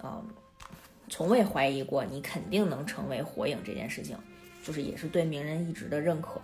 [0.00, 0.24] 呃，
[1.08, 4.16] 从未怀疑过你肯定能成为火影这件事情，
[4.62, 6.40] 就是也是对鸣人一直的认可。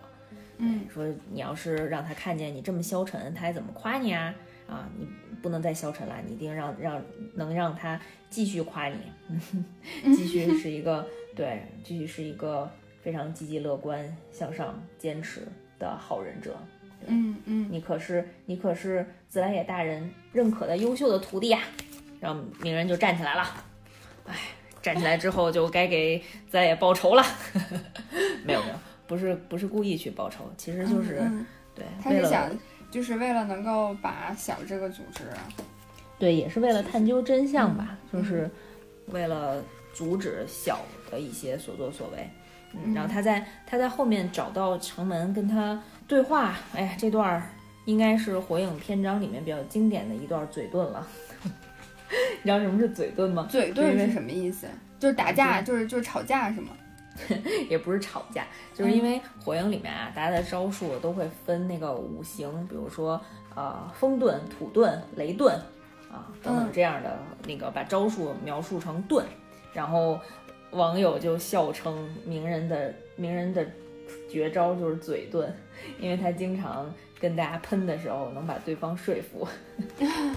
[0.59, 4.35] 嗯，说你要是让他看见你这么消沉，他还怎么夸你啊？
[4.67, 5.07] 啊，你
[5.41, 7.03] 不能再消沉了，你一定让让
[7.35, 7.99] 能让他
[8.29, 8.97] 继续夸你，
[10.15, 11.07] 继续是一个
[11.39, 12.69] 对，继续是一个
[13.01, 15.47] 非常积极乐观、向上、坚持
[15.79, 16.57] 的好忍者。
[17.07, 21.61] 嗯嗯你可是你可是自来也大人认可的优秀的徒弟呀、
[22.19, 23.45] 然后鸣人就站起来了，
[24.27, 24.35] 哎，
[24.83, 26.19] 站起来之后就该给
[26.51, 27.23] 自来也报仇了。
[28.45, 28.75] 没有没有，
[29.07, 32.51] 不是不是故意去报仇，其实就是、嗯对他是想
[32.91, 35.23] 就是为了能够把小这个组织，
[36.19, 38.51] 对，也是为了探究真相吧，嗯就是
[39.13, 39.63] 为了
[39.95, 40.81] 阻止小
[41.11, 42.29] 的一些所作所为。
[42.73, 47.43] 嗯，嗯然后他在他在后面找到城门跟他对话，哎呀，这段儿
[47.85, 51.07] 应该是《火影》篇章里面比较经典的一段嘴遁了。
[52.43, 53.47] 你知道什么是嘴遁吗？
[53.51, 54.67] 嘴遁是什么意思？
[54.99, 56.71] 就是打架，就是就是吵架是吗？
[57.69, 63.21] 也不是吵架，就是因为火影里面啊，大家的招数都会分那个五行，比如说
[63.55, 65.49] 呃风遁、土遁、雷遁
[66.11, 69.25] 啊等等嗯这样的那个把招数描述成遁，
[69.73, 70.19] 然后
[70.73, 73.67] 网友就笑称名人的名人的
[74.31, 75.49] 绝招就是嘴遁，
[75.99, 79.47] 因为他经常跟大家喷的时候能把对方说服，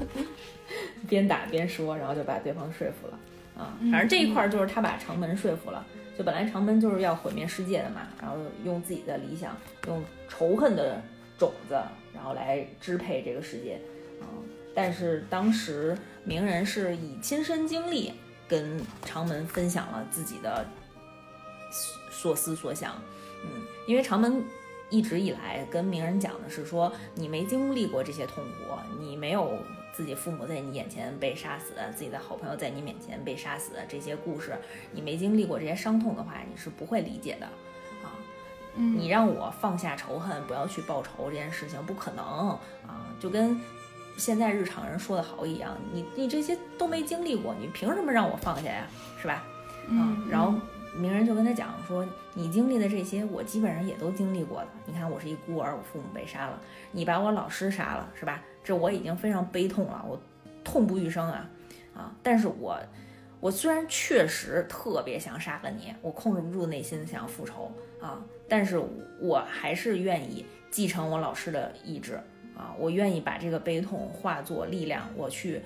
[1.07, 3.19] 边打边说，然后就把对方说服了。
[3.57, 5.85] 啊，反正这一块儿就是他把长门说服了。
[6.17, 9.55] 就本来长门就是要毁灭世界的嘛，然后用自己的理想，
[9.87, 11.01] 用仇恨的
[11.37, 11.75] 种子，
[12.13, 13.79] 然后来支配这个世界。
[14.21, 14.27] 啊、
[14.75, 18.13] 但是当时鸣人是以亲身经历
[18.51, 20.65] 跟长门分享了自己的
[22.11, 22.95] 所思所想。
[23.45, 24.43] 嗯，因为长门
[24.89, 29.57] 一直以来跟鸣人讲的是说，你没经历过这些痛苦，你没有
[29.95, 34.53] 自己父母在你眼前被杀死，自己的好朋友在你面前被杀死这些故事，
[34.91, 37.45] 你没经历过这些伤痛的话，你是不会理解的。
[38.03, 38.11] 啊，
[38.75, 42.25] 嗯你让我放下仇恨，不要去报仇这件事情不可能
[42.85, 43.07] 啊！
[43.17, 43.57] 就跟
[44.17, 48.87] 现在日常人说的好一样，你你这些都没经历过，你凭什么让我放下呀？
[49.19, 49.33] 是吧？
[49.33, 49.43] 啊
[49.87, 50.53] 嗯，，然后
[50.95, 54.67] 鸣人就跟他讲说，你经历的这些，我基本上也都经历过的。
[54.85, 56.59] 你看，我是一孤儿，我父母被杀了，
[56.91, 58.41] 你把我老师杀了，是吧？
[58.63, 60.21] 这我已经非常悲痛了，我
[60.63, 61.49] 痛不欲生啊
[61.95, 62.11] 啊！
[62.21, 62.79] 但是我
[63.39, 68.79] 我虽然确实特别想杀了你，我控制不住内心想要复仇啊，但是
[69.19, 72.21] 我还是愿意继承我老师的意志
[72.61, 75.61] 啊，我愿意把这个悲痛化作力量，我去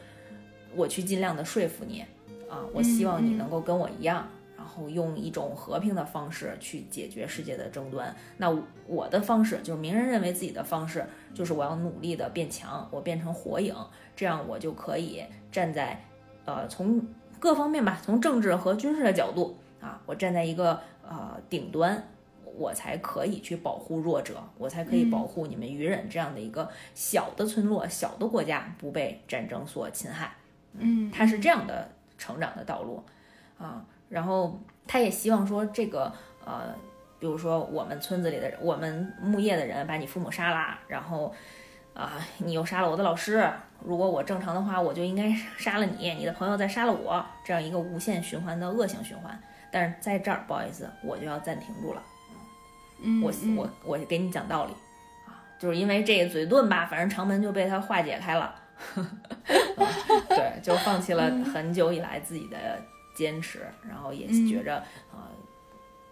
[0.74, 2.06] 我去尽量的说服你
[2.50, 4.26] 啊，我希望你能够跟我一样。
[4.58, 8.16] 然后用一种和平的方式去解决世界的争端。
[8.38, 8.50] 那
[8.88, 13.76] 我的方式就是鸣人认为自己的方式，就是我要努力的变强，我变成火影，
[14.16, 15.22] 这样我就可以
[15.52, 16.04] 站在
[16.46, 17.06] 呃从
[17.38, 22.04] 各方面吧，从政治和军事的角度啊，我站在一个呃顶端，
[22.58, 30.32] 我才可以去保护弱者，我才可以保护你们愚人这样的一个小的村落、小的国家不被战争所侵害。
[30.74, 33.04] 嗯，他是这样的成长的道路
[33.58, 33.86] 啊。
[34.10, 36.12] 然后他也希望说，这个
[36.46, 36.74] 呃，
[37.20, 41.34] 比如说我们村子里的人，我们牧业的人把你父母杀了，然后
[41.94, 43.50] 啊、你又杀了我的老师。
[43.84, 49.40] 如果我正常的话，我就应该杀了你，你的朋友再杀了我，这样一个无限循环的恶性循环。
[49.72, 52.02] 但是在这儿，不好意思，我就要暂停住了。
[53.06, 53.56] 嗯我嗯。
[53.56, 54.74] 我我给你讲道理
[55.28, 58.56] 啊，就是因为这个嘴遁吧，反正长门就被他化解开了，
[58.98, 59.06] 嗯
[60.30, 62.82] 对，就放弃了很久以来自己的
[63.16, 64.48] 坚持，然后也嗯。
[64.48, 64.84] 觉着啊、
[65.14, 65.30] 呃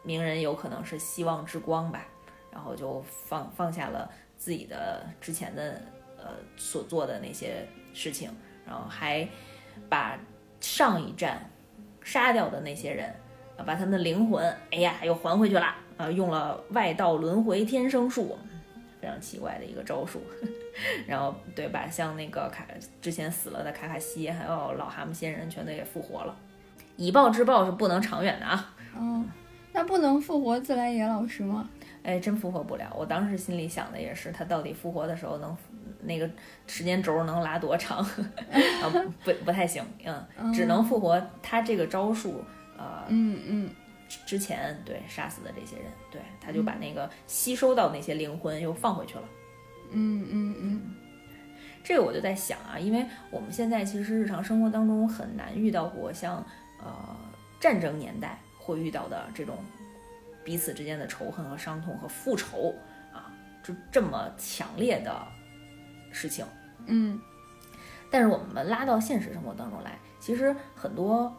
[0.06, 2.06] 鸣人有可能是希望之光吧，
[2.52, 5.82] 然后就放放下了自己的之前的
[6.18, 6.26] 呃
[6.58, 8.30] 所做的那些事情，
[8.68, 9.26] 然后还
[9.88, 10.20] 把
[10.60, 11.50] 上一站
[12.04, 13.16] 杀掉的那些人，
[13.56, 18.38] 啊，把他们的灵魂，哎呀，又还回去了，啊，用了外道轮回天生术，
[19.02, 20.22] 非常奇怪的一个招数。
[21.08, 22.66] 然后对，把像那个卡
[23.02, 26.36] 之前死了的卡卡西，还有老蛤蟆仙人全都给复活了。
[26.98, 28.74] 以暴制暴是不能长远的啊！
[28.96, 29.28] 嗯，
[29.72, 31.70] 那不能复活自来也老师吗？
[32.04, 32.91] 哎，真复活不了。
[32.96, 35.56] 我当时心里想的也是，他到底复活的时候能
[36.02, 36.30] 那个
[36.68, 38.00] 时间轴能拉多长？
[38.52, 38.84] 啊，
[39.24, 42.44] 不不太行，嗯，只能复活他这个招数，
[42.78, 43.70] 呃，嗯嗯，
[44.26, 49.24] 之前对杀死的这些人，对，他就把那个吸收到那些灵魂又放回去了。
[49.91, 50.95] 嗯嗯嗯，
[51.84, 56.45] 这个我就在想啊，因为我们现在其实日常生活当中很难遇到过像
[56.80, 57.16] 呃
[57.59, 59.57] 战争年代会遇到的这种。
[60.45, 62.76] 彼此之间的仇恨和伤痛和复仇
[63.14, 63.32] 啊，
[63.64, 65.26] 就这么强烈的
[66.11, 66.45] 事情，
[66.86, 67.18] 嗯，
[68.11, 71.34] 但是我们拉到现实生活当中来，其实很多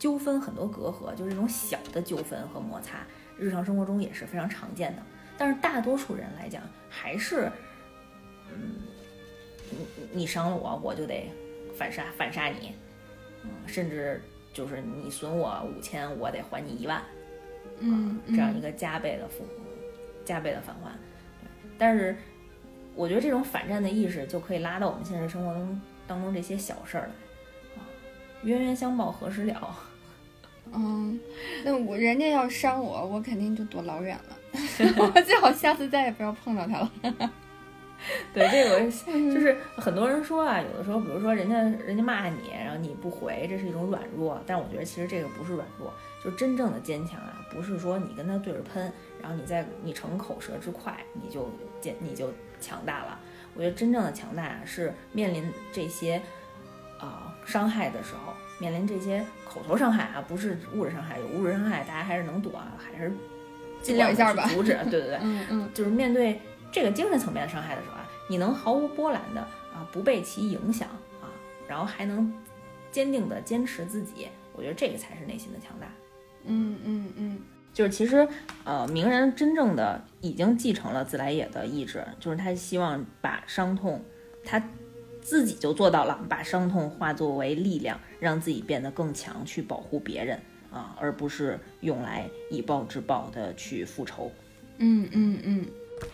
[0.00, 3.06] 纠纷、很多隔阂，就是这种小的纠纷和摩擦，
[3.38, 5.02] 日常生活中也是非常常见的。
[5.36, 7.52] 但是大多数人来讲，还是，
[8.50, 8.76] 嗯，
[9.70, 11.30] 你你伤了我，我就得
[11.76, 12.72] 反杀反杀你，
[13.44, 14.22] 嗯，甚至
[14.54, 17.02] 就是你损我五千，我得还你一万。
[17.78, 19.44] 嗯，这样一个加倍的复，
[20.24, 20.92] 加倍的返还。
[21.76, 22.16] 但是
[22.94, 27.12] 我觉得这种反战的意识就可以拉到我们现实生活中当中这些小事儿来
[27.76, 27.84] 啊，
[28.44, 29.78] 冤冤相报何时了？
[30.72, 31.18] 嗯，
[31.64, 34.36] 那我人家要伤我，我肯定就躲老远了，
[35.14, 36.90] 我最好下次再也不要碰到他了。
[38.32, 38.80] 对，这个
[39.34, 44.40] 就是很多人说啊，有的时候，比如说人家人家骂你，然后你不回，这是一种软弱。
[44.46, 45.92] 但我觉得其实这个不是软弱，
[46.24, 48.90] 就真正的坚强啊，不是说你跟他对着喷，
[49.20, 53.20] 然后你再你逞口舌之快，你就坚你就强大了。
[53.54, 56.22] 我觉得真正的强大是面临这些
[56.98, 63.12] 啊伤害的时候，面临这些口头伤害啊，不是物质伤害，有物质伤害大家还是能躲，还是
[63.82, 64.78] 尽量一下吧阻止。
[64.84, 66.40] 对对对，嗯嗯，就是面对。
[66.72, 69.40] 这个精神层面的伤害的时候啊，你能毫无波澜的
[69.74, 70.88] 啊，不被其影响
[71.20, 71.26] 啊，
[71.66, 72.32] 然后还能
[72.92, 75.88] 坚定的坚持自己，我觉得这个才是内心的强大。
[76.44, 77.40] 嗯嗯嗯，
[77.74, 78.28] 就是其实
[78.62, 84.00] 呃，鸣人真正的已经继承了自来也的意志，就是他希望把伤痛，
[84.44, 84.62] 他
[85.30, 90.36] 自己就做到了，把伤痛化作为力量，让自己变得更强，去保护别人
[90.72, 94.32] 啊，而不是用来以暴制暴的去复仇。
[94.78, 95.66] 嗯嗯嗯。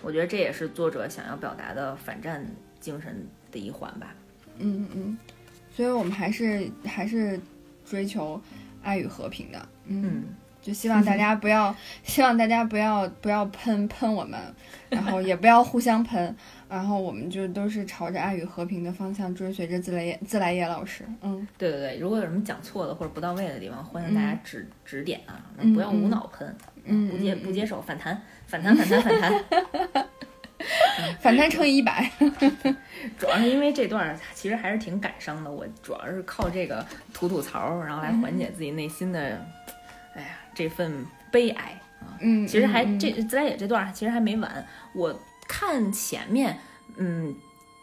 [0.03, 2.47] 我觉得这也是作者想要表达的反战
[2.79, 4.15] 精神的一环吧。
[4.59, 5.17] 嗯嗯，
[5.75, 7.41] 所以我们还是还是
[7.87, 8.39] 追求
[8.83, 9.69] 爱与和平的。
[9.87, 10.25] 嗯，
[10.61, 14.39] 就希望大家不要，希望大家不要不要喷喷我们，
[14.91, 16.37] 然后也不要互相喷，
[16.69, 21.05] 然后我们就都是朝着爱与和平的方向追随着自来也自来也老师。
[21.23, 25.41] 嗯，对对对，如果有什么讲错的或者不到位的地方，欢迎大家指指点啊，
[25.75, 28.21] 不要无脑喷，嗯，不接不接受反弹。
[28.47, 30.07] 反弹，反弹，反弹，
[31.19, 32.09] 反弹乘以一百。
[33.19, 39.21] 主要是因为这段其实还是挺感伤的，我主要是靠这个吐吐槽，然后来缓解自己内心的，
[40.15, 42.15] 哎呀，这份悲哀啊。
[42.21, 44.65] 嗯，其实还这自来也这段其实还没完，
[44.95, 45.13] 我
[45.49, 46.59] 看前面，
[46.97, 47.35] 嗯，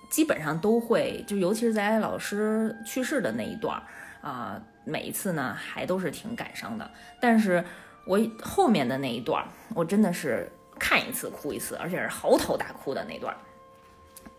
[0.09, 3.83] 基本上都会，就尤其是在老师去世的那一段儿
[4.21, 6.89] 啊，每一次呢还都是挺感伤的，
[7.19, 7.63] 但是。
[8.05, 13.33] 我后面的那一段儿，我真的是看一次哭一次，而且是嚎啕大哭的那段，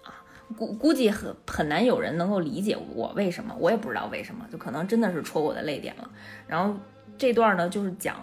[0.03, 0.13] 啊，
[0.55, 6.11] 估估计很很难有人能够理解我为什么，我也不知道为什么，就可能真的是戳我的泪点了。
[6.47, 6.79] 然后
[7.17, 8.17] 这段呢，就是讲，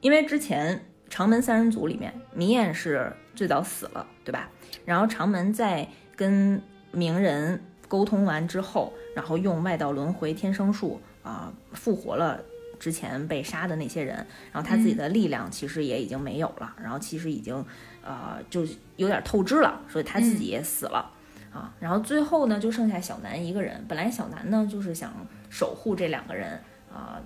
[0.00, 4.48] 因为之前长门三人组里面，明艳是最早死了，对吧？
[4.86, 5.86] 然后长门在
[6.16, 12.40] 跟鸣人沟通完之后，然后用外道轮回天生术啊复活了。
[12.78, 14.16] 之前被杀的那些人，
[14.50, 17.62] 然后他自己的力量其实也已经没有了，然后其实已经，
[18.02, 21.12] 呃，就有点透支了，所以他自己也死了
[21.52, 21.74] 啊。
[21.78, 23.84] 然后最后呢，就剩下小南一个人。
[23.86, 25.12] 本来小南呢就是想
[25.50, 26.58] 守护这两个人
[26.90, 27.20] 啊，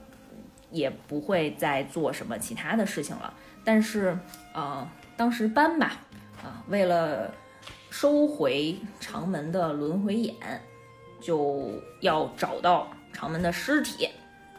[0.73, 3.33] 也不会再做什么其他的事情了。
[3.65, 4.17] 但是
[4.53, 4.87] 啊，
[5.17, 5.93] 当时班吧
[6.43, 7.33] 啊，为了
[7.91, 10.35] 收回长门的轮回眼，
[11.21, 14.09] 就要找到长门的尸体。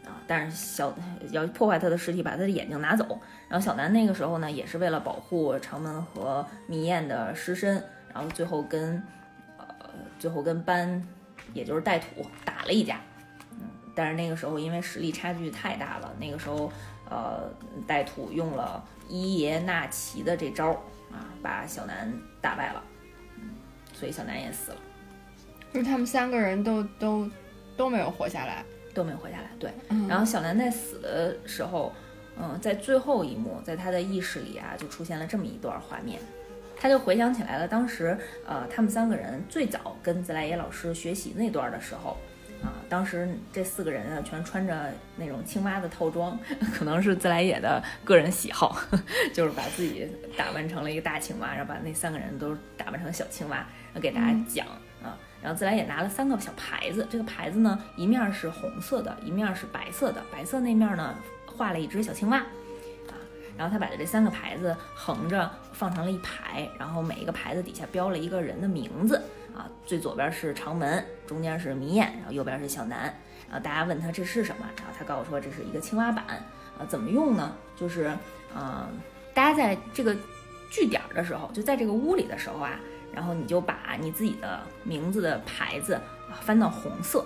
[0.06, 0.22] 啊！
[0.28, 0.94] 但是小
[1.32, 3.20] 要破坏他的尸体，把他的眼睛拿走。
[3.50, 7.84] 然后小南那个时候呢，也是为了保护长门和迷燕的尸身，
[8.14, 9.02] 然后最后跟
[9.58, 9.66] 呃
[10.20, 11.04] 最后跟班，
[11.56, 13.02] 也就是带土打了一架。
[13.54, 16.72] 嗯，但是那个时候因为实力差距太大了，那个时候
[17.10, 17.50] 呃
[17.88, 20.72] 带土用了伊耶纳奇的这招
[21.12, 22.84] 啊，把小南打败了。
[23.38, 23.50] 嗯，
[23.94, 24.78] 所以小南也死了。
[25.74, 27.30] 就是他们三个人都都
[27.76, 28.64] 都没有活下来。
[28.94, 29.70] 都没有活下来，对。
[30.08, 31.92] 然后小南在死的时候，
[32.38, 36.18] 嗯，在最后一幕，在他的意识里啊，就出现了这么一段画面，
[36.78, 42.16] 他就回想起来了，当时呃，他们三个人最早跟自来也老师学习那段的时候，
[42.66, 46.38] 啊，当时这四个人啊，全穿着那种青蛙的套装，
[46.74, 48.76] 可能是自来也的个人喜好，
[49.32, 54.66] 就是把自己打扮成了一个大青蛙，然后把那三个人都打扮成小青蛙，然后给大家讲
[55.04, 55.16] 啊。
[55.44, 61.14] 然后自来也拿了三个小牌子，这个牌子呢，一面是红色的，一面是白色的，白色那面呢
[61.46, 63.14] 画了一只小青蛙，啊，
[63.56, 69.22] 然后他把这三个牌子横着放成了一排，然后每一个牌子底下标了一个人的名字。
[69.56, 73.04] 啊，最左边是长门，中间是迷燕，然后右边是小南。
[73.48, 76.26] 然后大家问他这是什么，然后他告诉说这是一个青蛙板。
[76.78, 77.56] 啊，怎么用呢？
[77.74, 78.12] 就是，
[78.54, 78.86] 呃，
[79.34, 80.14] 大家在这个
[80.70, 82.78] 据点的时候，就在这个屋里的时候啊，
[83.14, 87.26] 然后你就把你自己的名字的牌子啊翻到红色，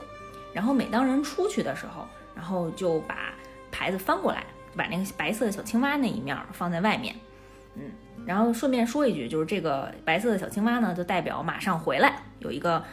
[0.53, 3.33] 然后每当人出去的时候，然后就把
[3.71, 7.15] 牌子翻过来，把那个白色的小青蛙那一面放在外面，
[7.73, 7.91] 嗯。
[8.29, 12.83] 然后顺便说一句，就是这个白色的小青蛙呢，就代表马上回来，有一个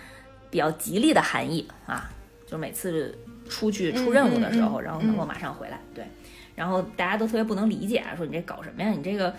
[0.48, 2.10] 比较吉利的含义啊。
[2.46, 3.14] 就每次
[3.46, 5.78] 出去出任务的时候，然后能够马上回来。
[5.94, 6.06] 对，
[6.54, 8.88] 然后大家都特别不能理解啊，说你这搞什么呀？
[8.88, 9.30] 你这个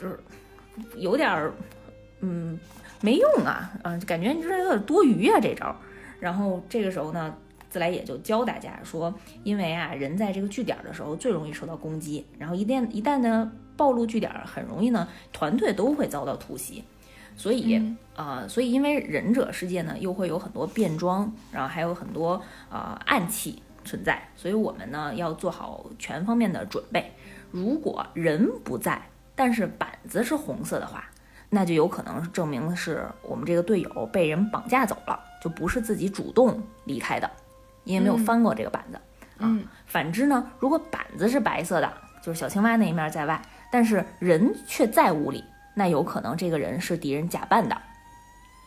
[0.00, 0.18] 就是
[0.96, 1.52] 有点儿
[2.20, 2.58] 嗯
[3.02, 5.76] 没用啊，嗯，感觉你这有点多余啊这招。
[6.18, 7.36] 然后这个时候呢，
[7.68, 9.14] 自来也就教大家说，
[9.44, 13.52] 因为啊，人在这个据点的时候最容易受到攻击，然后一旦一旦呢。
[13.76, 16.82] 暴露据点很容易呢，团队都会遭到突袭，
[17.36, 27.12] 所以啊，所以因为忍者世界呢又会有很多变装，然后还有很多啊暗器存在，所以我们呢要做好全方面的准备。
[27.50, 29.00] 如果人不在，
[29.34, 31.04] 但是板子是红色的话，
[31.50, 37.30] 那就有可能证明是我们这个队友被人绑架走了，就不是自己主动离开的，
[37.84, 38.98] 因为没有翻过这个板子
[39.38, 39.58] 啊。
[39.86, 43.40] 反之呢，如果板子是白色的，就是小青蛙那一面在外。
[43.76, 47.76] 但是人却在屋里，那有可能这个人是敌人假扮的，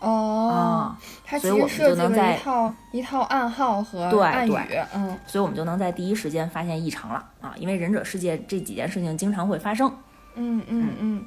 [0.01, 0.93] 哦，
[1.28, 4.55] 啊，所以我们就能在一套一套暗号和暗语，
[4.93, 7.55] 嗯，所以我们就能在第一时间发现异常了啊！
[7.57, 9.91] 因为忍者世界这几件事情经常会发生，
[10.36, 11.26] 嗯嗯嗯，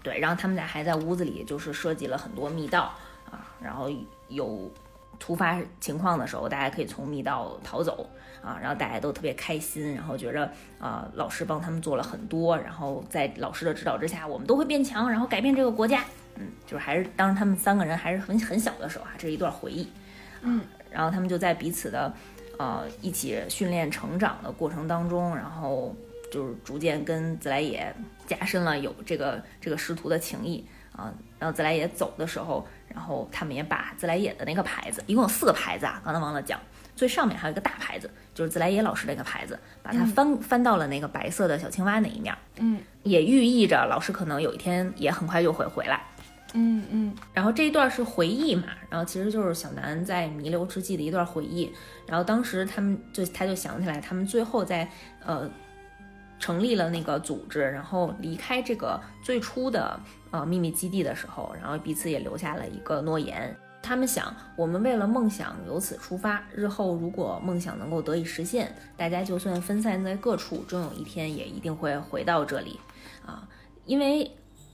[0.00, 2.92] 对，然后他们俩还在屋子里就是设计了很多密道
[3.28, 3.90] 啊，然后
[4.28, 4.70] 有
[5.18, 8.08] 突发情况的时候，大家可以从密道逃走。
[8.44, 16.04] 啊，然后大家都特别开心，然后觉着啊，老师帮他们做了很多，然后在老师的指导之下，我们都会变强，然后改变这个国家。
[16.36, 19.88] 嗯，就是还是当时他们三个人还是很很小的时候啊，这是一段回忆。
[20.42, 22.12] 嗯，然后他们就在彼此的
[22.58, 25.96] 呃一起训练成长的过程当中，然后
[26.30, 27.94] 就是逐渐跟自来也
[28.26, 30.62] 加深了有这个这个师徒的情谊
[30.94, 31.14] 啊。
[31.38, 36.60] 然后自来也走的时候，然后他们也把自来也的那个牌子，一共有四个牌子啊，刚才忘了讲。
[36.96, 46.00] 最上面还有一个大牌子，就是自来也老师那个牌子，把它翻翻到了那个白色的小青蛙那一面，嗯，也寓意着老师可能有一天也很快就会回来，
[46.52, 47.14] 嗯嗯。
[47.32, 51.72] 然后这一段是回忆嘛，然后其实就是小南在弥留之际的一段回忆。
[52.06, 54.88] 然后当时他们就他就想起来，他们最后在
[55.24, 55.50] 呃
[56.38, 59.98] 成立了那个组织，然后离开这个最初的
[60.30, 63.56] 呃秘密基地的时候，然后彼此也留下了一个诺言。
[63.84, 72.80] 他们想，我们为了梦想由此出发，日后如果梦想能够得以实现，大家就算分散在各处，终有一天也一定会回到这里，
[73.26, 73.46] 啊，
[73.84, 74.30] 因为，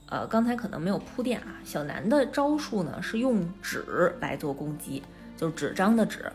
[0.07, 5.03] 呃，刚才可能没有铺垫啊，小南的招数呢是用纸来做攻击，
[5.35, 6.31] 就是纸张的纸，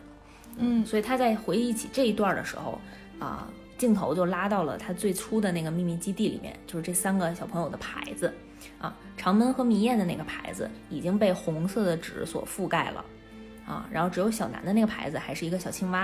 [0.57, 2.79] 嗯，所以他在回忆起这一段的时候，
[3.17, 3.47] 啊，
[3.79, 8.31] 镜头就拉到了他最初的那个秘密基地里面，就是这三个小朋友的牌子。
[8.79, 13.05] 啊，长门和迷燕的那个牌子已经被红色的纸所覆盖了，
[13.65, 16.01] 啊，然后只有小南的那个牌子还是一个小青蛙，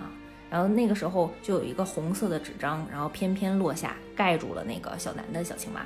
[0.00, 0.10] 啊，
[0.50, 5.80] 然后那个时候就有一个红色的纸张，然后偏偏落下，盖住了那个小南的小青蛙，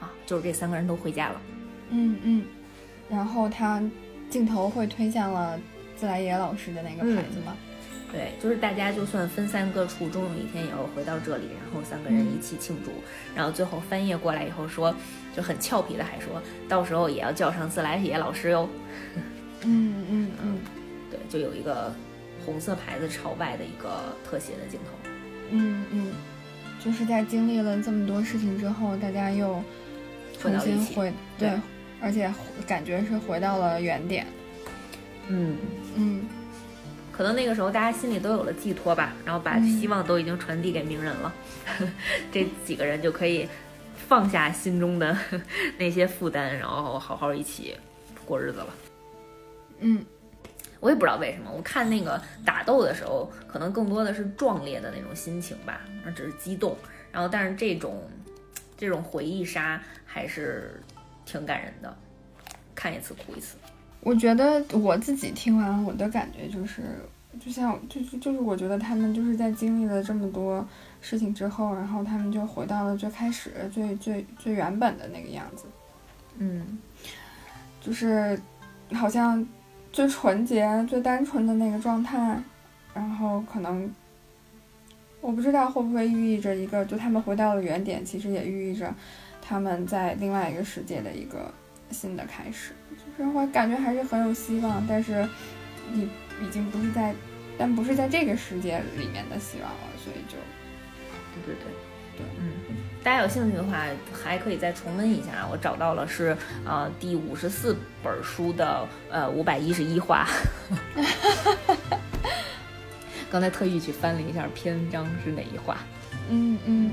[0.00, 1.40] 啊，就是这三个人都回家了，
[1.90, 2.44] 嗯嗯，
[3.08, 3.82] 然后他
[4.30, 5.58] 镜头会推向了
[5.96, 7.56] 自来也老师的那个牌子吗？
[8.10, 12.90] 对，就是大家就算分散各处，终有一天也要回到这里，然后三个人一起庆祝。
[13.36, 14.94] 然后最后翻页过来以后说，
[15.36, 18.66] 就很俏皮的还说到时候也要叫上自来也老师哟。
[19.62, 20.58] 嗯嗯嗯，
[21.10, 21.92] 对，就有一个
[22.46, 25.10] 红色牌子朝外的一个特写的镜头。
[25.50, 26.12] 嗯嗯，
[26.82, 29.62] 就是在经历了这么多事情之后，大家又
[30.40, 31.50] 重新回对，
[32.00, 32.32] 而且
[32.66, 34.26] 感觉是回到了原点。
[35.28, 35.56] 嗯
[35.94, 36.26] 嗯。
[37.18, 41.34] 可能那个时候大家心里都有了寄托吧，然后把希望都已经传递给名人了，
[42.30, 43.48] 这几个人就可以
[44.06, 45.18] 放下心中的
[45.78, 47.76] 那些负担，然后好好一起
[48.24, 48.68] 过日子了。
[49.80, 50.06] 嗯，
[50.78, 56.78] 我也不知道为什么，我看那个打斗的时候，可能更多的是壮烈的那种心情吧，而只是激动。
[57.10, 58.08] 然后，但是这种
[58.76, 60.80] 这种回忆杀还是
[61.26, 61.96] 挺感人的，
[62.76, 63.56] 看一次哭一次。
[64.00, 66.82] 我觉得我自己听完，我的感觉就是，
[67.40, 70.66] 就像就是就是我觉得他们就是在经历了这么多
[71.00, 75.64] 事情之后，然后他们就回到了最开始最最最原本的那个样子，
[76.38, 76.78] 嗯。
[77.80, 78.38] 就是
[78.92, 79.46] 好像
[79.92, 82.38] 最纯洁、最单纯的那个状态，
[82.92, 83.88] 然后可能
[85.20, 88.92] 我不知道会不会寓意着一个，就他们回到了原点，其实也寓意着
[89.40, 91.50] 他们在另外一个世界的一个
[91.90, 92.72] 新的开始，
[93.18, 95.28] 就是我感觉还是很有希望，但是
[95.92, 96.08] 你
[96.40, 97.14] 已经不是在，
[97.58, 100.36] 但不是在这个世界里面的希望了，所以就
[101.44, 101.64] 对对对
[102.18, 102.52] 对嗯，
[103.02, 105.46] 大家有兴趣的话，还可以再重温一下。
[105.50, 110.26] 我找到了是呃第五十四本书的呃五百一十一话。
[113.30, 115.76] 刚才特意去翻了一下篇章是哪一话。
[116.30, 116.90] 嗯嗯，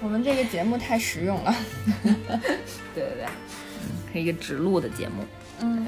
[0.00, 1.54] 我们这个节目太实用了，
[2.02, 2.12] 对
[2.94, 3.67] 对对，嗯，
[4.12, 5.24] 是一个指路的节目。
[5.60, 5.86] 嗯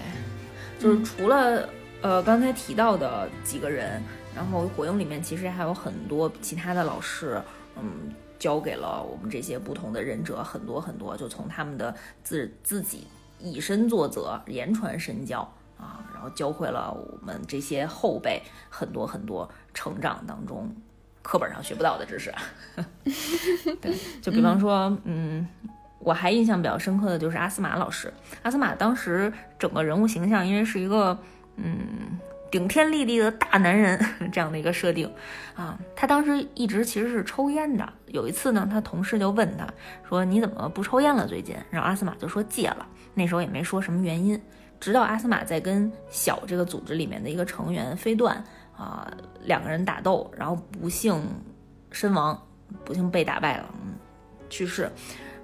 [0.79, 1.69] 就是除了
[2.01, 4.03] 呃刚才提到的几个人，
[4.35, 7.39] 然后火影里面其实还有很多其他的老师，
[7.77, 13.07] 嗯，教给了我们这些不同的忍者很多很多，就从他们的自自己
[13.39, 15.41] 以身作则，言传身教
[15.79, 20.75] 啊，然后教会了我们这些后辈很多很多成长当中
[21.23, 22.35] 课本上学不到的知识。
[23.83, 25.47] 对，就比方说，嗯。
[26.01, 31.17] 我还印象比较深刻的就是阿斯玛老师，阿斯玛当时整个人物形象，因为是一个
[31.57, 32.19] 嗯
[32.51, 35.09] 顶天立地的大男人这样的一个设定
[35.55, 37.87] 啊，他当时一直其实是抽烟的。
[38.07, 39.69] 有一次呢，他同事就问他
[40.09, 41.29] 说：“你怎么不抽烟了？
[41.29, 42.85] 最近？”然后阿斯玛就说戒了，
[43.15, 44.41] 那时候也没说什么原因。
[44.81, 48.43] 直到阿斯玛在跟小这个组织里面的一个成员飞段
[48.75, 49.09] 啊
[49.45, 51.23] 两个人打斗，然后不幸
[51.93, 52.37] 身亡，
[52.85, 53.93] 不幸被打败了，嗯，
[54.49, 54.91] 去世。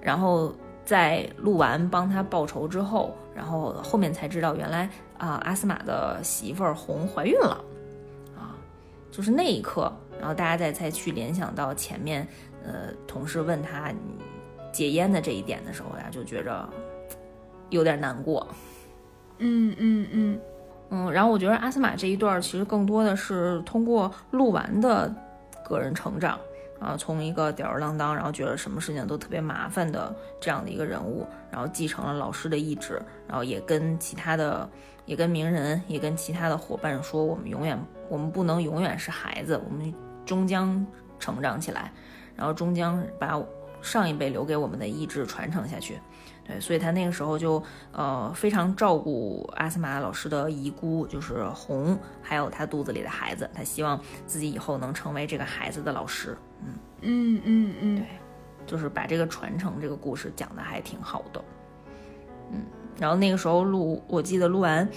[0.01, 0.53] 然后
[0.85, 7.63] 在录完帮他报仇之后，然后后面才知道原来啊阿斯玛的媳妇儿红怀孕了，
[8.35, 8.55] 啊，
[9.11, 12.27] 就是那一刻，然后大家再再去联想到前面，
[12.63, 13.91] 呃，同事问他
[14.71, 16.67] 戒烟的这一点的时候呀，就觉着
[17.69, 18.47] 有点难过。
[19.39, 20.39] 嗯嗯嗯
[20.89, 25.13] 嗯，然后我觉得阿斯玛这一段其实更多的是通过录完的
[25.67, 26.39] 个人成长。
[26.79, 34.69] 啊，从一个吊儿郎当，然后觉得什么事情都特别麻烦的这样的一个人物，然后继承了老师的意志，然后也跟其他的，
[35.05, 39.93] 也跟名人，也跟其他的伙伴说，我们永远，我们不能永远是孩子，我们
[40.25, 40.85] 终将
[41.19, 41.91] 成长起来，
[42.35, 43.41] 然后终将把
[43.81, 45.99] 上一辈留给我们的意志传承下去。
[46.45, 47.61] 对，所以他那个时候就
[47.91, 56.37] 呃非常照顾阿斯玛老师的遗孤，就是红，还有他肚子里的孩子，他希望自己以后能成为这个孩子的老师。
[56.61, 58.05] 嗯嗯嗯嗯，对，
[58.65, 61.43] 就是把这个传承这个故事讲的还挺好的。
[62.51, 62.61] 嗯，
[62.99, 64.87] 然后那个时候录，我记得录完。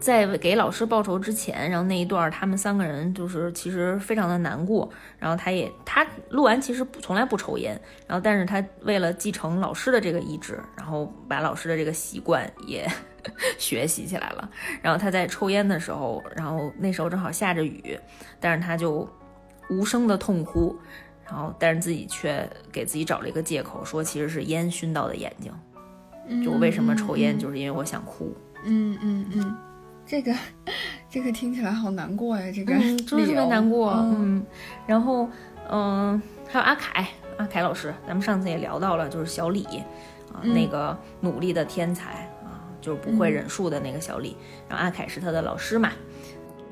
[0.00, 4.88] 在给老师报仇之前，然后那一段他们三个人就是其实非常的难过。
[5.18, 12.88] 然后他也他录完其实从来不抽烟，然后但是他为了继承老师的这个意志，然后把老师的这个习惯也
[13.58, 14.48] 学习起来了。
[14.80, 17.98] 然后他在抽烟的时候，然后那时候正好下着雨，
[18.38, 19.04] 但是他就
[19.70, 20.76] 无声的痛哭，
[21.24, 28.34] 然后但是自己却给自己找了一个借口，说其实是烟熏到的眼睛，就我为什么抽烟，就是因为我想哭。
[28.64, 29.56] 嗯嗯嗯。
[30.06, 30.34] 这个，
[31.10, 32.50] 这个听起来好难过呀！
[32.50, 33.92] 这个真的特别难过。
[33.92, 34.42] 嗯，
[34.86, 35.28] 然后，
[35.68, 37.06] 嗯，还有阿凯，
[37.36, 39.64] 阿凯老师，咱们上次也聊到了，就是小李
[40.32, 44.34] 啊，那个努力的天才啊，就是不会忍术的那个小李。
[44.66, 45.92] 然后阿凯是他的老师嘛，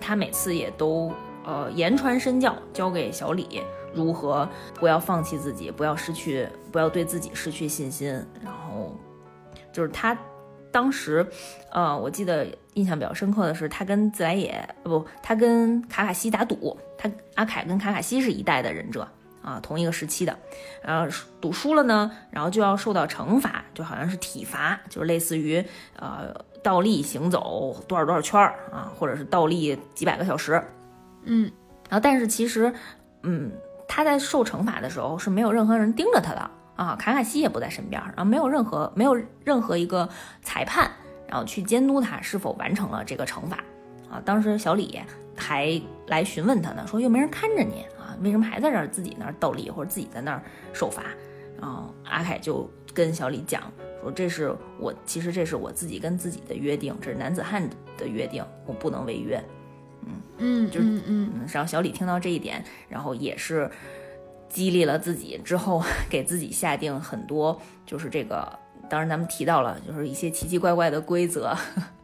[0.00, 1.12] 他每次也都
[1.46, 3.62] 呃言传身教，教给小李
[3.94, 8.12] 如何不要放弃自己，不要失去，不要对自己失去信心。
[8.42, 8.94] 然后
[9.72, 10.14] 就是他。
[10.72, 11.26] 当时，
[11.72, 19.08] 呃，我记得印象比较深刻的是，他跟自来也不，他跟卡卡西打赌，他阿凯跟卡卡西是一代的忍者
[19.40, 20.38] 啊，同一个时期的，
[20.82, 21.10] 然后
[21.40, 25.64] 赌输了呢，然后就要受到惩罚，就好像是体罚，就是类似于
[25.98, 30.62] 呃倒立行走多少多少圈儿啊，或者是倒立几百个小时，
[31.26, 31.52] 嗯，
[31.90, 32.72] 然后但是其实，
[33.22, 33.52] 嗯，
[33.86, 36.50] 他在受惩罚的时候是没有任何人盯着他的。
[36.76, 40.06] 啊，卡卡西也不在身边，然后没有任何没有任何一个
[40.42, 40.90] 裁判，
[41.26, 43.56] 然后去监督他是否完成了这个惩罚。
[44.10, 45.00] 啊，当时小李
[45.34, 50.42] 还来询问他呢，说又没人看着你啊，为什么还在这儿自己那儿倒立或者自己在那儿
[50.74, 51.02] 受罚？
[51.58, 53.62] 然后阿凯就跟小李讲
[54.02, 57.66] 说，这是我其实这是我自己跟自己的约定，这是男子汉
[57.96, 59.42] 的约定，我不能违约。
[60.06, 63.70] 嗯嗯，就嗯嗯，然后小李听到这一点，然后也是。
[64.48, 68.48] 激励了自己之后， 给自己下定很多，就是这个，
[68.88, 71.54] 当然咱们提到了，就是一些奇奇怪怪的规则，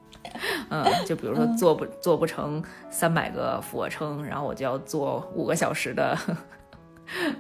[0.69, 6.19] 嗯，就比如说做不做不成三百个俯卧撑，然后我就要做五个小时的，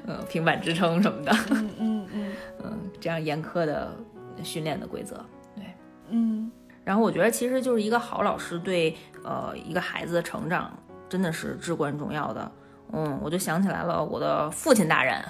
[0.06, 1.32] 呃，平板支撑什么的。
[1.50, 2.32] 嗯嗯嗯
[2.64, 3.94] 嗯，这样严苛的
[4.42, 5.16] 训练的规则。
[5.56, 5.64] 对，
[6.08, 6.50] 嗯
[6.84, 10.76] 然后我觉得其实就是一个好老师对呃一个孩子的成长
[11.08, 12.52] 真的是至关重要的。
[12.92, 15.24] 嗯，我就想起来了，我的父亲大人，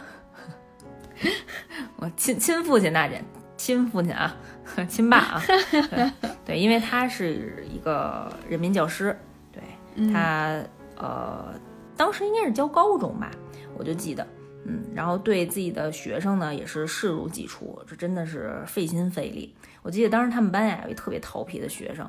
[1.97, 3.23] 我亲亲父亲大人，
[3.57, 4.35] 亲父亲啊，
[4.89, 6.11] 亲爸啊，对
[6.45, 9.17] 对，因为他是一个人民教师，
[9.53, 9.63] 对
[9.95, 10.61] 嗯他
[10.97, 11.55] 呃
[11.97, 13.31] 当时应该是教高中吧，
[13.77, 14.27] 我就记得。
[14.65, 19.55] 嗯，然后对自己的学生呢也是视如己出，这真的是费心费力。
[19.83, 22.09] 我记得当时他们班呀有一特别调皮的学生，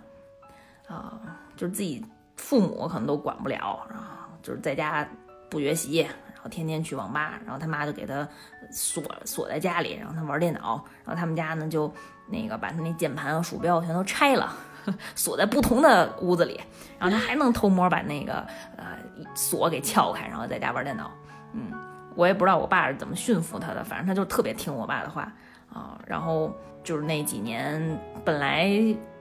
[0.87, 1.19] 啊、
[1.55, 2.05] 就是自己
[2.35, 4.05] 父母可能都管不了，然后
[4.41, 5.07] 就是在家
[5.49, 8.27] 不学习，然后天天去网吧，然后他妈就给他
[8.71, 11.91] 锁锁在家里，然后他玩电脑，然后他们家呢就
[12.27, 14.55] 那个把他那键盘和鼠标全都拆了。
[15.15, 16.59] 锁在不同的屋子里，
[16.99, 18.45] 然后他还能偷摸把那个
[18.75, 18.97] 呃
[19.33, 21.09] 锁给撬开，然后在家玩电脑。
[21.53, 21.71] 嗯，
[22.15, 25.31] 我也不知道我爸是怎么驯服他的，反正他就特别听我爸的话
[25.71, 25.97] 啊。
[26.05, 26.53] 然后
[26.83, 28.69] 就是那几年，本来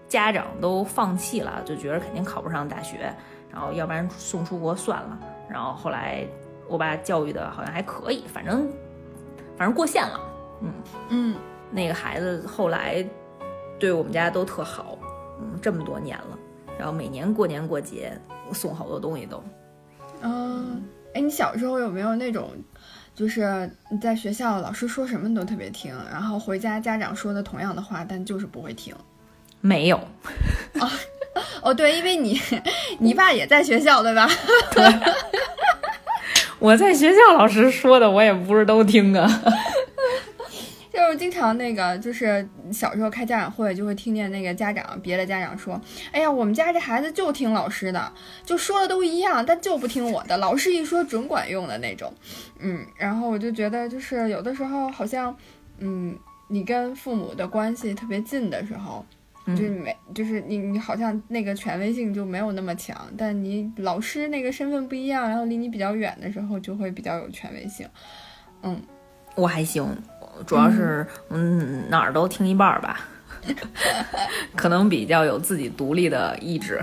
[0.08, 3.14] 家长都放弃了，就觉得肯定考不上大学，
[3.50, 5.18] 然后要不然送出国算了。
[5.48, 6.26] 然后后来
[6.68, 8.68] 我爸教育的好像还可以，反正
[9.56, 10.20] 反正过线了。
[10.60, 10.72] 嗯
[11.08, 11.36] 嗯
[11.70, 13.04] 那个孩子后来
[13.78, 14.98] 对我们家都特好，
[15.40, 16.38] 嗯，这么多年了，
[16.78, 18.12] 然后每年过年过节
[18.52, 19.42] 送好多东西都。
[20.20, 20.84] 嗯，
[21.14, 22.50] 哎，你小时候有没有那种，
[23.14, 28.94] 就是你在学校老师说什么你都特别听，然后回家家长说的同样的话，但就是不会听？
[29.60, 30.00] 没有，
[31.62, 32.40] 哦，对，因为你
[32.98, 34.28] 你爸也在学校，对吧？
[36.58, 39.28] 我在学校老师说的，我也不是都听啊。
[41.32, 45.80] 常那个，就是小时候开家长会，就会听见那个家长别的家长说
[46.12, 48.12] ：“哎呀，我们家这孩子就听老师的，
[48.44, 52.12] 就说的都一样，但就不听我的，老师一说准管用的那种。”
[52.60, 55.36] 嗯，然后我就觉得，就是有的时候好像，
[55.78, 56.16] 嗯，
[56.48, 59.04] 你跟父母的关系特别近的时候，
[59.46, 67.84] 就是没，就是你你好像那个权威性就没有那么强，但你老师那个身份不一样，然后离你比较远的时候，就会比较有权威性。
[68.62, 68.80] 嗯，
[69.34, 69.84] 我还行，
[70.46, 73.00] 主要是嗯哪儿都听一半儿吧，
[74.56, 76.80] 可能比较有自己独立的意志、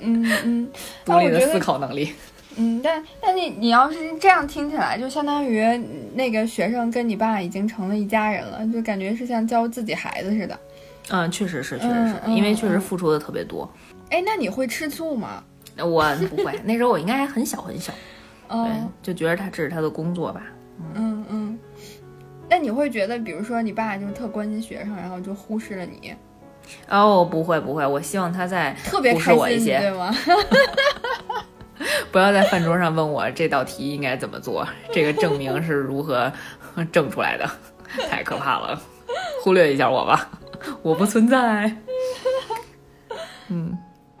[0.00, 0.68] 嗯嗯，
[1.04, 2.12] 独立的思考能力。
[2.56, 5.62] 嗯，但但你你要是这样听起来，就相当于
[6.14, 10.58] 那个学生跟你爸已经成了一家人了，就感觉是像教自己孩子似的。
[11.10, 13.70] 嗯，确实是，确实是，嗯因为确实嗯付出的特别多。
[14.10, 15.42] 哎，那你会吃醋吗？
[15.78, 17.92] 我不会， 那时候我应该还很小很小，
[18.48, 20.42] 对嗯，就觉得他这是他的工作吧。
[20.94, 21.58] 嗯嗯。
[22.50, 26.14] 那你会觉得，比如说你爸就是特关心学生，然后就忽视了你，
[26.88, 30.14] 哦，不会不会，我希望他在特别忽视开心，我一些对吗？
[32.10, 36.32] 不要在饭桌上问我这道题应该怎么做，这个证明是如何
[36.90, 37.48] 证出来的，
[38.10, 38.80] 太可怕了，
[39.42, 40.28] 忽略一下我吧，
[40.82, 41.70] 我不存在。
[43.48, 43.76] 嗯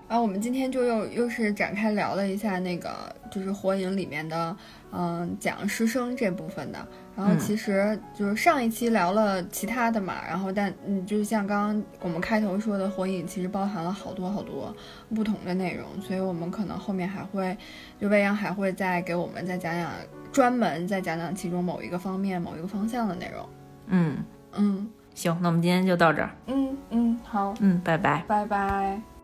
[0.08, 4.56] 然后我们今天就又又是展开聊了一下那个就是火影里面的，
[4.90, 6.78] 嗯，讲师生这部分的。
[7.14, 14.74] 然后嗯其实就是上一期聊了其他的嘛，然后但嗯，就是像刚刚我们开头说的，火影其实包含了好多好多
[15.14, 17.54] 不同的内容，所以我们可能后面还会，
[18.00, 19.90] 就未央还会再给我们再讲讲
[20.32, 23.48] 专门再讲讲其中某一个方面、某一个方向的内容。
[23.88, 24.16] 嗯，
[24.52, 26.30] 嗯行，那我们今天就到这儿。
[26.46, 28.22] 嗯嗯，好，嗯，拜拜。
[28.28, 29.17] 拜拜。